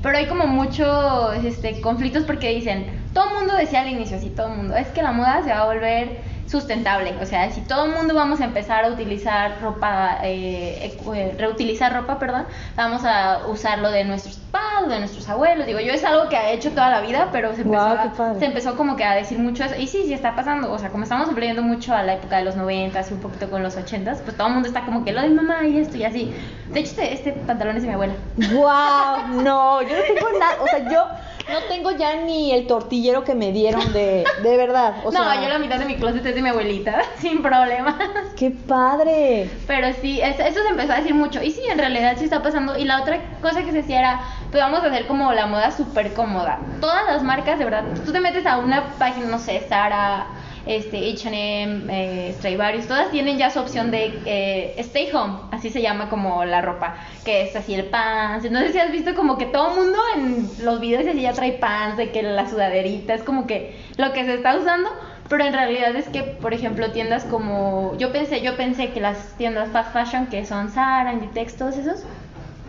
Pero 0.04 0.18
hay 0.18 0.26
como 0.26 0.46
muchos 0.46 1.34
este, 1.46 1.80
conflictos 1.80 2.24
porque 2.24 2.54
dicen, 2.54 2.84
todo 3.14 3.26
el 3.30 3.36
mundo 3.36 3.56
decía 3.56 3.80
al 3.80 3.88
inicio, 3.88 4.18
así 4.18 4.28
todo 4.28 4.48
el 4.48 4.56
mundo, 4.58 4.76
es 4.76 4.88
que 4.88 5.02
la 5.02 5.12
moda 5.12 5.42
se 5.42 5.48
va 5.48 5.62
a 5.62 5.64
volver 5.64 6.18
sustentable. 6.46 7.14
O 7.20 7.26
sea, 7.26 7.50
si 7.50 7.60
todo 7.62 7.86
el 7.86 7.92
mundo 7.92 8.14
vamos 8.14 8.40
a 8.40 8.44
empezar 8.44 8.84
a 8.84 8.88
utilizar 8.88 9.60
ropa, 9.60 10.18
eh, 10.22 10.96
eh, 11.14 11.34
reutilizar 11.38 11.92
ropa, 11.92 12.18
perdón, 12.18 12.46
vamos 12.76 13.02
a 13.04 13.46
usarlo 13.48 13.90
de 13.90 14.04
nuestros 14.04 14.36
padres, 14.36 14.88
de 14.90 14.98
nuestros 14.98 15.28
abuelos. 15.28 15.66
Digo, 15.66 15.80
yo 15.80 15.92
es 15.92 16.04
algo 16.04 16.28
que 16.28 16.36
he 16.36 16.52
hecho 16.54 16.70
toda 16.70 16.90
la 16.90 17.00
vida, 17.00 17.28
pero 17.32 17.54
se 17.54 17.62
empezó, 17.62 17.82
a- 17.84 18.34
se 18.38 18.44
empezó 18.44 18.76
como 18.76 18.96
que 18.96 19.04
a 19.04 19.14
decir 19.14 19.38
mucho 19.38 19.64
eso. 19.64 19.74
Y 19.78 19.86
sí, 19.86 20.02
sí 20.06 20.12
está 20.12 20.34
pasando. 20.36 20.70
O 20.72 20.78
sea, 20.78 20.90
como 20.90 21.04
estamos 21.04 21.26
volviendo 21.26 21.62
mucho 21.62 21.94
a 21.94 22.02
la 22.02 22.14
época 22.14 22.36
de 22.38 22.44
los 22.44 22.56
90 22.56 23.00
y 23.08 23.12
un 23.14 23.20
poquito 23.20 23.50
con 23.50 23.62
los 23.62 23.76
80 23.76 24.12
pues 24.24 24.36
todo 24.36 24.46
el 24.48 24.52
mundo 24.54 24.68
está 24.68 24.84
como 24.84 25.04
que 25.04 25.12
lo 25.12 25.22
de 25.22 25.28
mamá 25.30 25.64
y 25.66 25.78
esto 25.78 25.96
y 25.96 26.04
así. 26.04 26.34
De 26.70 26.80
hecho, 26.80 26.90
este, 26.90 27.12
este 27.14 27.32
pantalón 27.32 27.76
es 27.76 27.82
de 27.82 27.88
mi 27.88 27.94
abuela. 27.94 28.14
Wow, 28.52 29.42
no, 29.42 29.82
yo 29.82 29.88
no 29.96 30.02
tengo 30.14 30.38
nada, 30.38 30.56
o 30.62 30.66
sea, 30.68 30.90
yo 30.90 31.06
no 31.52 31.58
tengo 31.68 31.90
ya 31.92 32.16
ni 32.16 32.52
el 32.52 32.66
tortillero 32.66 33.22
que 33.24 33.34
me 33.34 33.52
dieron 33.52 33.92
de, 33.92 34.24
de 34.42 34.56
verdad. 34.56 34.94
O 35.04 35.10
no, 35.10 35.22
sea, 35.24 35.42
yo 35.42 35.48
la 35.48 35.58
mitad 35.58 35.78
de 35.78 35.84
mi 35.84 35.96
closet 35.96 36.24
es 36.24 36.33
de 36.34 36.42
mi 36.42 36.48
abuelita, 36.50 37.00
sin 37.18 37.42
problema. 37.42 37.96
qué 38.36 38.50
padre. 38.50 39.48
Pero 39.66 39.88
sí, 40.00 40.20
es- 40.20 40.38
eso 40.40 40.62
se 40.62 40.68
empezó 40.68 40.92
a 40.92 40.96
decir 40.96 41.14
mucho. 41.14 41.42
Y 41.42 41.50
sí, 41.50 41.62
en 41.70 41.78
realidad 41.78 42.14
sí 42.18 42.24
está 42.24 42.42
pasando. 42.42 42.76
Y 42.78 42.84
la 42.84 43.00
otra 43.02 43.18
cosa 43.40 43.60
que 43.60 43.70
se 43.70 43.78
decía 43.78 43.98
era, 44.00 44.20
pues 44.50 44.62
vamos 44.62 44.82
a 44.82 44.86
hacer 44.86 45.06
como 45.06 45.32
la 45.32 45.46
moda 45.46 45.70
súper 45.70 46.12
cómoda. 46.14 46.58
Todas 46.80 47.06
las 47.06 47.22
marcas, 47.22 47.58
de 47.58 47.64
verdad, 47.64 47.84
tú 48.04 48.12
te 48.12 48.20
metes 48.20 48.46
a 48.46 48.58
una 48.58 48.84
página, 48.98 49.26
no 49.26 49.38
sé, 49.38 49.60
Zara, 49.68 50.26
este, 50.66 51.12
H&M, 51.12 51.84
eh, 51.90 52.32
Stradivarius, 52.38 52.86
todas 52.86 53.10
tienen 53.10 53.36
ya 53.36 53.50
su 53.50 53.60
opción 53.60 53.90
de 53.90 54.18
eh, 54.24 54.74
stay 54.78 55.10
home, 55.12 55.34
así 55.52 55.68
se 55.68 55.82
llama 55.82 56.08
como 56.08 56.42
la 56.46 56.62
ropa, 56.62 56.96
que 57.24 57.42
es 57.42 57.54
así 57.54 57.74
el 57.74 57.84
pants. 57.84 58.50
No 58.50 58.60
sé 58.60 58.72
si 58.72 58.78
has 58.78 58.90
visto 58.90 59.14
como 59.14 59.36
que 59.36 59.44
todo 59.46 59.70
el 59.72 59.76
mundo 59.82 59.98
en 60.16 60.64
los 60.64 60.80
videos 60.80 61.06
así 61.06 61.20
ya 61.20 61.32
trae 61.34 61.52
pants, 61.52 61.98
de 61.98 62.10
que 62.12 62.22
la 62.22 62.48
sudaderita, 62.48 63.12
es 63.12 63.22
como 63.22 63.46
que 63.46 63.76
lo 63.98 64.12
que 64.14 64.24
se 64.24 64.34
está 64.34 64.56
usando. 64.56 64.88
Pero 65.28 65.44
en 65.44 65.52
realidad 65.54 65.96
es 65.96 66.08
que, 66.08 66.22
por 66.22 66.52
ejemplo, 66.52 66.90
tiendas 66.90 67.24
como. 67.24 67.96
Yo 67.98 68.12
pensé, 68.12 68.42
yo 68.42 68.56
pensé 68.56 68.90
que 68.90 69.00
las 69.00 69.34
tiendas 69.36 69.70
fast 69.70 69.92
fashion, 69.92 70.26
que 70.26 70.44
son 70.44 70.68
Zara, 70.68 71.12
Inditex, 71.12 71.56
todos 71.56 71.76
esos, 71.78 72.04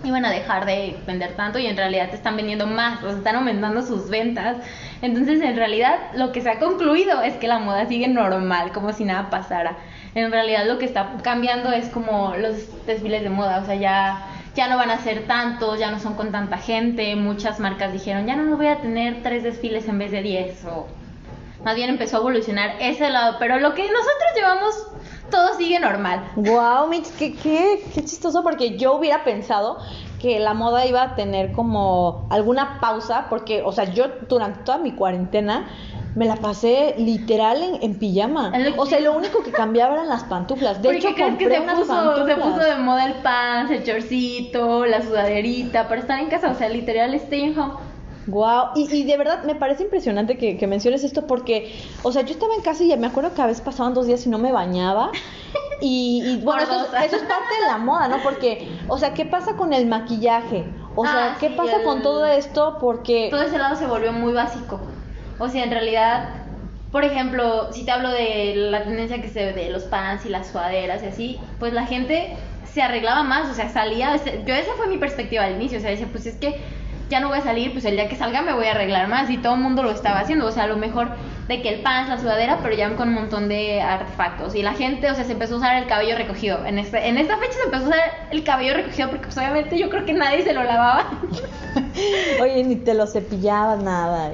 iban 0.03 0.23
a 0.25 0.31
dejar 0.31 0.65
de 0.65 0.95
vender 1.05 1.33
tanto 1.35 1.59
y 1.59 1.67
en 1.67 1.75
realidad 1.75 2.13
están 2.13 2.37
vendiendo 2.37 2.65
más, 2.65 3.03
o 3.03 3.09
sea, 3.09 3.17
están 3.17 3.35
aumentando 3.35 3.81
sus 3.81 4.09
ventas. 4.09 4.57
Entonces, 5.01 5.41
en 5.41 5.55
realidad, 5.57 5.97
lo 6.15 6.31
que 6.31 6.41
se 6.41 6.49
ha 6.49 6.59
concluido 6.59 7.21
es 7.21 7.35
que 7.35 7.47
la 7.47 7.59
moda 7.59 7.87
sigue 7.87 8.07
normal, 8.07 8.71
como 8.71 8.93
si 8.93 9.03
nada 9.03 9.29
pasara. 9.29 9.77
En 10.15 10.31
realidad, 10.31 10.65
lo 10.65 10.77
que 10.77 10.85
está 10.85 11.17
cambiando 11.23 11.71
es 11.73 11.89
como 11.89 12.35
los 12.37 12.85
desfiles 12.85 13.23
de 13.23 13.29
moda, 13.29 13.59
o 13.61 13.65
sea, 13.65 13.75
ya. 13.75 14.27
Ya 14.55 14.69
no 14.69 14.77
van 14.77 14.89
a 14.89 14.99
ser 14.99 15.27
tantos, 15.27 15.79
ya 15.79 15.91
no 15.91 15.99
son 15.99 16.13
con 16.13 16.31
tanta 16.31 16.57
gente. 16.57 17.13
Muchas 17.17 17.59
marcas 17.59 17.91
dijeron, 17.91 18.25
ya 18.25 18.37
no 18.37 18.55
voy 18.55 18.67
a 18.67 18.77
tener 18.77 19.21
tres 19.21 19.43
desfiles 19.43 19.85
en 19.89 19.99
vez 19.99 20.11
de 20.11 20.21
diez. 20.21 20.63
O 20.63 20.87
más 21.65 21.75
bien 21.75 21.89
empezó 21.89 22.17
a 22.17 22.19
evolucionar 22.19 22.75
ese 22.80 23.10
lado, 23.10 23.38
pero 23.39 23.60
lo 23.60 23.73
que 23.73 23.82
nosotros 23.82 24.30
llevamos, 24.36 24.88
todo 25.32 25.56
sigue 25.56 25.80
normal. 25.80 26.23
Wow, 26.36 26.88
Mitch, 26.88 27.10
qué, 27.17 27.34
qué, 27.34 27.84
qué 27.91 28.06
chistoso, 28.06 28.43
porque 28.43 28.78
yo 28.78 28.93
hubiera 28.93 29.23
pensado 29.23 29.80
que 30.21 30.39
la 30.39 30.54
moda 30.54 30.86
iba 30.86 31.01
a 31.01 31.15
tener 31.15 31.54
como 31.54 32.28
alguna 32.30 32.80
pausa, 32.80 33.25
porque, 33.32 33.63
o 33.63 33.71
sea, 33.71 33.86
yo 33.86 34.06
durante 34.30 34.60
toda 34.60 34.78
mi 34.78 34.91
cuarentena 34.91 35.67
me 36.13 36.28
la 36.28 36.36
pasé 36.36 36.93
literal 36.99 37.62
en, 37.62 37.82
en 37.82 37.97
pijama. 37.97 38.54
O 38.78 38.86
sea, 38.86 38.99
lo 38.99 39.13
único 39.13 39.41
que 39.41 39.51
cambiaba 39.51 39.95
eran 39.95 40.08
las 40.08 40.23
pantuflas. 40.23 40.84
De 40.84 40.89
¿Por 40.89 40.95
hecho, 40.95 41.13
crees 41.15 41.30
compré 41.30 41.47
que 41.47 41.56
se 41.56 41.62
unas 41.62 41.80
puso, 41.80 42.25
se 42.28 42.36
puso 42.36 42.60
de 42.60 42.75
moda 42.75 43.06
el 43.08 43.13
pants, 43.15 43.71
el 43.71 43.84
chorcito, 43.84 44.86
la 44.86 45.01
sudaderita, 45.01 45.88
para 45.88 46.01
estar 46.01 46.19
en 46.19 46.30
casa? 46.30 46.51
O 46.51 46.56
sea, 46.56 46.69
literal, 46.69 47.15
stay 47.15 47.56
home. 47.58 47.73
Wow, 48.27 48.69
y, 48.75 48.88
y 48.91 49.03
de 49.03 49.17
verdad 49.17 49.43
me 49.43 49.55
parece 49.55 49.83
impresionante 49.83 50.38
que, 50.38 50.57
que 50.57 50.67
menciones 50.67 51.03
esto 51.03 51.27
porque, 51.27 51.79
o 52.03 52.11
sea, 52.11 52.23
yo 52.23 52.31
estaba 52.33 52.55
en 52.55 52.61
casa 52.61 52.83
y 52.83 52.95
me 52.97 53.07
acuerdo 53.07 53.33
que 53.33 53.41
a 53.41 53.45
veces 53.45 53.61
pasaban 53.61 53.93
dos 53.93 54.07
días 54.07 54.25
y 54.25 54.29
no 54.29 54.38
me 54.39 54.51
bañaba. 54.51 55.11
Y, 55.81 56.23
y, 56.25 56.38
bueno, 56.43 56.63
eso 56.63 56.73
es, 56.97 57.05
eso 57.05 57.15
es 57.17 57.21
parte 57.23 57.53
de 57.61 57.67
la 57.67 57.77
moda, 57.77 58.07
¿no? 58.07 58.17
Porque, 58.23 58.67
o 58.88 58.97
sea, 58.97 59.13
¿qué 59.13 59.25
pasa 59.25 59.55
con 59.55 59.73
el 59.73 59.85
maquillaje? 59.85 60.65
O 60.95 61.05
sea, 61.05 61.33
Ah, 61.33 61.38
¿qué 61.39 61.49
sí, 61.49 61.53
pasa 61.55 61.77
el- 61.77 61.83
con 61.83 62.01
todo 62.01 62.25
esto? 62.25 62.77
Porque, 62.79 63.27
Todo 63.29 63.43
ese 63.43 63.57
lado 63.57 63.75
se 63.75 63.85
volvió 63.85 64.11
muy 64.11 64.33
básico. 64.33 64.79
O 65.38 65.49
sea, 65.49 65.63
en 65.63 65.71
realidad, 65.71 66.29
por 66.91 67.03
ejemplo, 67.03 67.71
si 67.73 67.83
te 67.85 67.91
hablo 67.91 68.09
de 68.09 68.53
la 68.55 68.83
tendencia 68.85 69.21
que 69.21 69.27
se 69.29 69.45
ve 69.45 69.53
de 69.53 69.69
los 69.69 69.83
pants 69.83 70.25
y 70.25 70.29
las 70.29 70.47
sudaderas 70.47 71.03
y 71.03 71.07
así, 71.07 71.39
pues 71.59 71.73
la 71.73 71.85
gente 71.85 72.38
se 72.73 72.81
arreglaba 72.81 73.23
más, 73.23 73.49
o 73.51 73.53
sea, 73.53 73.69
salía, 73.69 74.15
yo 74.45 74.53
esa 74.53 74.71
fue 74.77 74.88
mi 74.88 74.97
perspectiva 74.97 75.43
al 75.43 75.55
inicio, 75.55 75.77
o 75.77 75.81
sea, 75.81 75.91
decía, 75.91 76.07
pues 76.11 76.25
es 76.25 76.35
que 76.38 76.61
ya 77.09 77.19
no 77.19 77.29
voy 77.29 77.37
a 77.37 77.41
salir, 77.41 77.71
pues 77.71 77.85
el 77.85 77.95
día 77.95 78.09
que 78.09 78.15
salga 78.15 78.41
me 78.41 78.53
voy 78.53 78.65
a 78.65 78.71
arreglar 78.71 79.07
más 79.07 79.29
y 79.29 79.37
todo 79.37 79.55
el 79.55 79.61
mundo 79.61 79.83
lo 79.83 79.91
estaba 79.91 80.19
haciendo, 80.19 80.47
o 80.47 80.51
sea, 80.51 80.63
a 80.63 80.67
lo 80.67 80.77
mejor 80.77 81.09
de 81.47 81.61
que 81.61 81.69
el 81.69 81.81
pants, 81.81 82.09
la 82.09 82.17
sudadera, 82.17 82.59
pero 82.63 82.73
ya 82.73 82.95
con 82.95 83.09
un 83.09 83.15
montón 83.15 83.47
de 83.47 83.81
artefactos 83.81 84.55
y 84.55 84.63
la 84.63 84.73
gente, 84.73 85.11
o 85.11 85.15
sea, 85.15 85.23
se 85.23 85.33
empezó 85.33 85.55
a 85.55 85.57
usar 85.57 85.75
el 85.75 85.87
cabello 85.87 86.17
recogido. 86.17 86.65
En 86.65 86.79
este, 86.79 87.07
en 87.07 87.17
esta 87.17 87.37
fecha 87.37 87.53
se 87.53 87.65
empezó 87.65 87.85
a 87.85 87.87
usar 87.89 87.99
el 88.31 88.43
cabello 88.43 88.73
recogido 88.73 89.09
porque 89.09 89.25
pues 89.25 89.37
obviamente 89.37 89.77
yo 89.77 89.89
creo 89.89 90.05
que 90.05 90.13
nadie 90.13 90.43
se 90.43 90.53
lo 90.53 90.63
lavaba. 90.63 91.11
oye, 92.41 92.63
ni 92.63 92.77
te 92.77 92.95
lo 92.95 93.05
cepillabas 93.05 93.83
nada. 93.83 94.31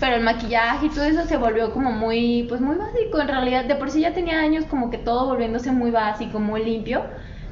Pero 0.00 0.16
el 0.16 0.22
maquillaje 0.22 0.86
y 0.86 0.90
todo 0.90 1.04
eso 1.04 1.24
se 1.26 1.36
volvió 1.36 1.72
como 1.72 1.92
muy, 1.92 2.44
pues 2.48 2.60
muy 2.60 2.76
básico. 2.76 3.20
En 3.20 3.28
realidad, 3.28 3.64
de 3.64 3.76
por 3.76 3.90
sí 3.90 4.00
ya 4.00 4.12
tenía 4.12 4.40
años 4.40 4.64
como 4.64 4.90
que 4.90 4.98
todo 4.98 5.26
volviéndose 5.26 5.70
muy 5.70 5.92
básico, 5.92 6.40
muy 6.40 6.64
limpio. 6.64 7.02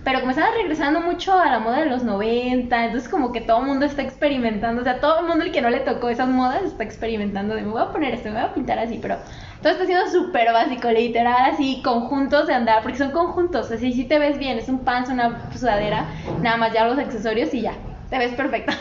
Pero 0.04 0.18
como 0.18 0.30
estaba 0.30 0.50
regresando 0.54 1.00
mucho 1.00 1.38
a 1.38 1.48
la 1.48 1.60
moda 1.60 1.78
de 1.78 1.86
los 1.86 2.02
90, 2.02 2.86
entonces 2.86 3.08
como 3.08 3.30
que 3.30 3.40
todo 3.40 3.60
el 3.60 3.66
mundo 3.66 3.86
está 3.86 4.02
experimentando. 4.02 4.80
O 4.80 4.84
sea, 4.84 5.00
todo 5.00 5.20
el 5.20 5.26
mundo 5.26 5.44
el 5.44 5.52
que 5.52 5.62
no 5.62 5.70
le 5.70 5.80
tocó 5.80 6.08
esas 6.08 6.28
modas 6.28 6.64
está 6.64 6.82
experimentando 6.82 7.54
de 7.54 7.62
me 7.62 7.70
voy 7.70 7.82
a 7.82 7.92
poner 7.92 8.12
esto, 8.14 8.28
me 8.30 8.40
voy 8.40 8.50
a 8.50 8.54
pintar 8.54 8.80
así. 8.80 8.98
Pero 9.00 9.18
todo 9.62 9.72
está 9.72 9.86
siendo 9.86 10.08
súper 10.08 10.52
básico, 10.52 10.90
literal, 10.90 11.52
así, 11.52 11.80
conjuntos 11.84 12.48
de 12.48 12.54
andar, 12.54 12.82
porque 12.82 12.98
son 12.98 13.12
conjuntos. 13.12 13.70
Así, 13.70 13.92
si 13.92 14.04
te 14.04 14.18
ves 14.18 14.38
bien, 14.38 14.58
es 14.58 14.68
un 14.68 14.80
pants, 14.80 15.08
una 15.08 15.48
sudadera, 15.56 16.06
nada 16.40 16.56
más 16.56 16.72
ya 16.72 16.84
los 16.84 16.98
accesorios 16.98 17.54
y 17.54 17.60
ya. 17.60 17.74
Te 18.10 18.18
ves 18.18 18.34
perfecta. 18.34 18.74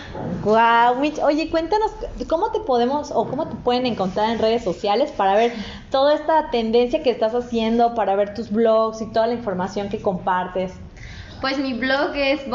Wow, 0.44 1.00
Mitch, 1.00 1.20
oye, 1.20 1.50
cuéntanos 1.50 1.92
cómo 2.28 2.52
te 2.52 2.60
podemos 2.62 3.12
o 3.12 3.30
cómo 3.30 3.48
te 3.48 3.56
pueden 3.56 3.86
encontrar 3.86 4.32
en 4.32 4.40
redes 4.40 4.64
sociales 4.64 5.12
para 5.12 5.36
ver 5.36 5.54
toda 5.90 6.16
esta 6.16 6.50
tendencia 6.50 7.04
que 7.04 7.12
estás 7.12 7.34
haciendo, 7.34 7.94
para 7.96 8.16
ver 8.16 8.34
tus 8.34 8.52
blogs 8.52 9.02
y 9.02 9.12
toda 9.14 9.28
la 9.28 9.34
información 9.36 9.88
que 9.88 10.02
compartes. 10.02 10.74
Pues 11.42 11.58
mi 11.58 11.74
blog 11.74 12.16
es 12.16 12.48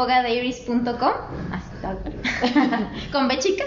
cual. 0.97 1.99
con 3.11 3.27
B 3.27 3.37
chica, 3.39 3.65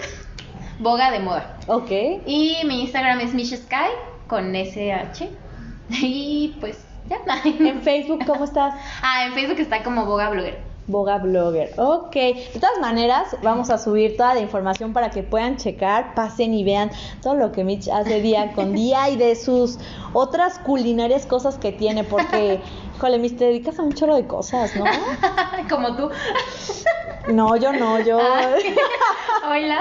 boga 0.79 1.11
de 1.11 1.19
moda. 1.19 1.57
Ok. 1.67 1.91
Y 2.25 2.57
mi 2.65 2.81
Instagram 2.81 3.19
es 3.19 3.31
Sky 3.49 3.91
con 4.27 4.55
SH. 4.55 5.29
Y 5.89 6.55
pues 6.59 6.83
ya. 7.07 7.19
En 7.45 7.81
Facebook, 7.81 8.25
¿cómo 8.25 8.45
estás? 8.45 8.73
Ah, 9.03 9.25
en 9.25 9.33
Facebook 9.33 9.59
está 9.59 9.83
como 9.83 10.05
boga 10.05 10.29
blogger. 10.29 10.71
Boga 10.87 11.19
Blogger. 11.19 11.73
Ok. 11.77 12.13
De 12.13 12.59
todas 12.59 12.79
maneras, 12.81 13.35
vamos 13.43 13.69
a 13.69 13.77
subir 13.77 14.17
toda 14.17 14.33
la 14.33 14.41
información 14.41 14.93
para 14.93 15.09
que 15.09 15.23
puedan 15.23 15.57
checar, 15.57 16.13
pasen 16.15 16.53
y 16.53 16.63
vean 16.63 16.91
todo 17.21 17.35
lo 17.35 17.51
que 17.51 17.63
Mitch 17.63 17.87
hace 17.87 18.21
día 18.21 18.51
con 18.53 18.73
día 18.75 19.09
y 19.09 19.15
de 19.15 19.35
sus 19.35 19.77
otras 20.13 20.59
culinarias 20.59 21.25
cosas 21.25 21.57
que 21.57 21.71
tiene, 21.71 22.03
porque, 22.03 22.59
híjole, 23.01 23.17
Mitch, 23.17 23.35
te 23.35 23.45
dedicas 23.45 23.79
a 23.79 23.81
un 23.81 23.93
chorro 23.93 24.15
de 24.15 24.27
cosas, 24.27 24.75
¿no? 24.75 24.85
como 25.69 25.95
tú. 25.95 26.11
No, 27.29 27.55
yo 27.55 27.73
no, 27.73 27.99
yo. 27.99 28.19
Ah. 28.21 28.53
Hola. 29.43 29.79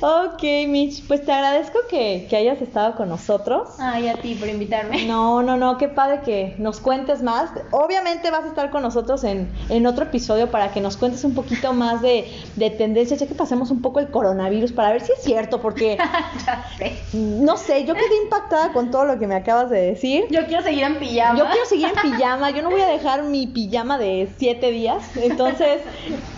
Ok, 0.00 0.42
Mitch, 0.66 1.06
pues 1.06 1.24
te 1.24 1.30
agradezco 1.30 1.78
que, 1.88 2.26
que 2.28 2.36
hayas 2.36 2.60
estado 2.60 2.96
con 2.96 3.08
nosotros. 3.08 3.68
Ay, 3.78 4.08
a 4.08 4.14
ti 4.14 4.34
por 4.34 4.48
invitarme. 4.48 5.06
No, 5.06 5.42
no, 5.42 5.56
no, 5.56 5.78
qué 5.78 5.88
padre 5.88 6.22
que 6.24 6.54
nos 6.58 6.80
cuentes 6.80 7.22
más. 7.22 7.50
Obviamente 7.70 8.30
vas 8.32 8.44
a 8.44 8.48
estar 8.48 8.70
con 8.70 8.82
nosotros 8.82 9.22
en, 9.22 9.48
en 9.68 9.86
otro 9.86 10.04
episodio 10.04 10.50
para 10.50 10.72
que 10.72 10.80
nos 10.80 10.96
cuentes 10.96 11.22
un 11.22 11.34
poquito 11.34 11.72
más 11.72 12.02
de, 12.02 12.26
de 12.56 12.70
tendencias, 12.70 13.20
ya 13.20 13.26
que 13.28 13.34
pasemos 13.34 13.70
un 13.70 13.80
poco 13.80 14.00
el 14.00 14.08
coronavirus 14.08 14.72
para 14.72 14.90
ver 14.90 15.02
si 15.02 15.12
es 15.12 15.22
cierto, 15.22 15.60
porque 15.60 15.96
ya 16.46 16.64
sé. 16.76 16.98
no 17.12 17.56
sé, 17.56 17.84
yo 17.84 17.94
quedé 17.94 18.22
impactada 18.24 18.72
con 18.72 18.90
todo 18.90 19.04
lo 19.04 19.18
que 19.20 19.28
me 19.28 19.36
acabas 19.36 19.70
de 19.70 19.82
decir. 19.82 20.24
Yo 20.30 20.46
quiero 20.46 20.62
seguir 20.62 20.82
en 20.82 20.98
pijama. 20.98 21.38
Yo 21.38 21.46
quiero 21.46 21.66
seguir 21.66 21.88
en 21.88 22.10
pijama, 22.10 22.50
yo 22.50 22.62
no 22.62 22.70
voy 22.70 22.80
a 22.80 22.88
dejar 22.88 23.22
mi 23.22 23.46
pijama 23.46 23.98
de 23.98 24.28
siete 24.36 24.72
días. 24.72 25.16
Entonces, 25.16 25.82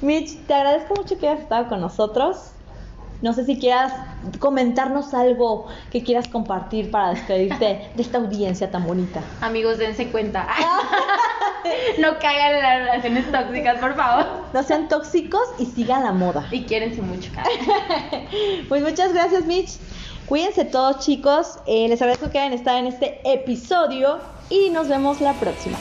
Mitch, 0.00 0.36
te 0.46 0.54
agradezco 0.54 0.94
mucho 0.94 1.18
que 1.18 1.28
hayas 1.28 1.42
estado 1.42 1.68
con 1.68 1.80
nosotros. 1.80 2.52
No 3.22 3.34
sé 3.34 3.44
si 3.44 3.58
quieras 3.58 3.92
comentarnos 4.38 5.12
algo 5.12 5.66
que 5.90 6.02
quieras 6.02 6.26
compartir 6.26 6.90
para 6.90 7.10
despedirte 7.10 7.90
de 7.94 8.02
esta 8.02 8.16
audiencia 8.16 8.70
tan 8.70 8.86
bonita. 8.86 9.20
Amigos, 9.42 9.76
dense 9.76 10.08
cuenta. 10.10 10.48
no 11.98 12.18
caigan 12.18 12.54
en 12.54 12.62
las 12.62 12.78
relaciones 12.78 13.30
tóxicas, 13.30 13.78
por 13.78 13.94
favor. 13.94 14.26
No 14.54 14.62
sean 14.62 14.88
tóxicos 14.88 15.42
y 15.58 15.66
sigan 15.66 16.04
la 16.04 16.12
moda. 16.12 16.46
Y 16.50 16.64
quiérense 16.64 17.02
mucho. 17.02 17.30
Pues 18.68 18.82
muchas 18.82 19.12
gracias, 19.12 19.44
Mitch. 19.44 19.72
Cuídense 20.26 20.64
todos, 20.64 21.00
chicos. 21.00 21.58
Eh, 21.66 21.88
les 21.88 22.00
agradezco 22.00 22.30
que 22.30 22.38
hayan 22.38 22.52
estado 22.52 22.78
en 22.78 22.86
este 22.86 23.20
episodio 23.24 24.18
y 24.48 24.70
nos 24.70 24.88
vemos 24.88 25.20
la 25.20 25.32
próxima. 25.34 25.76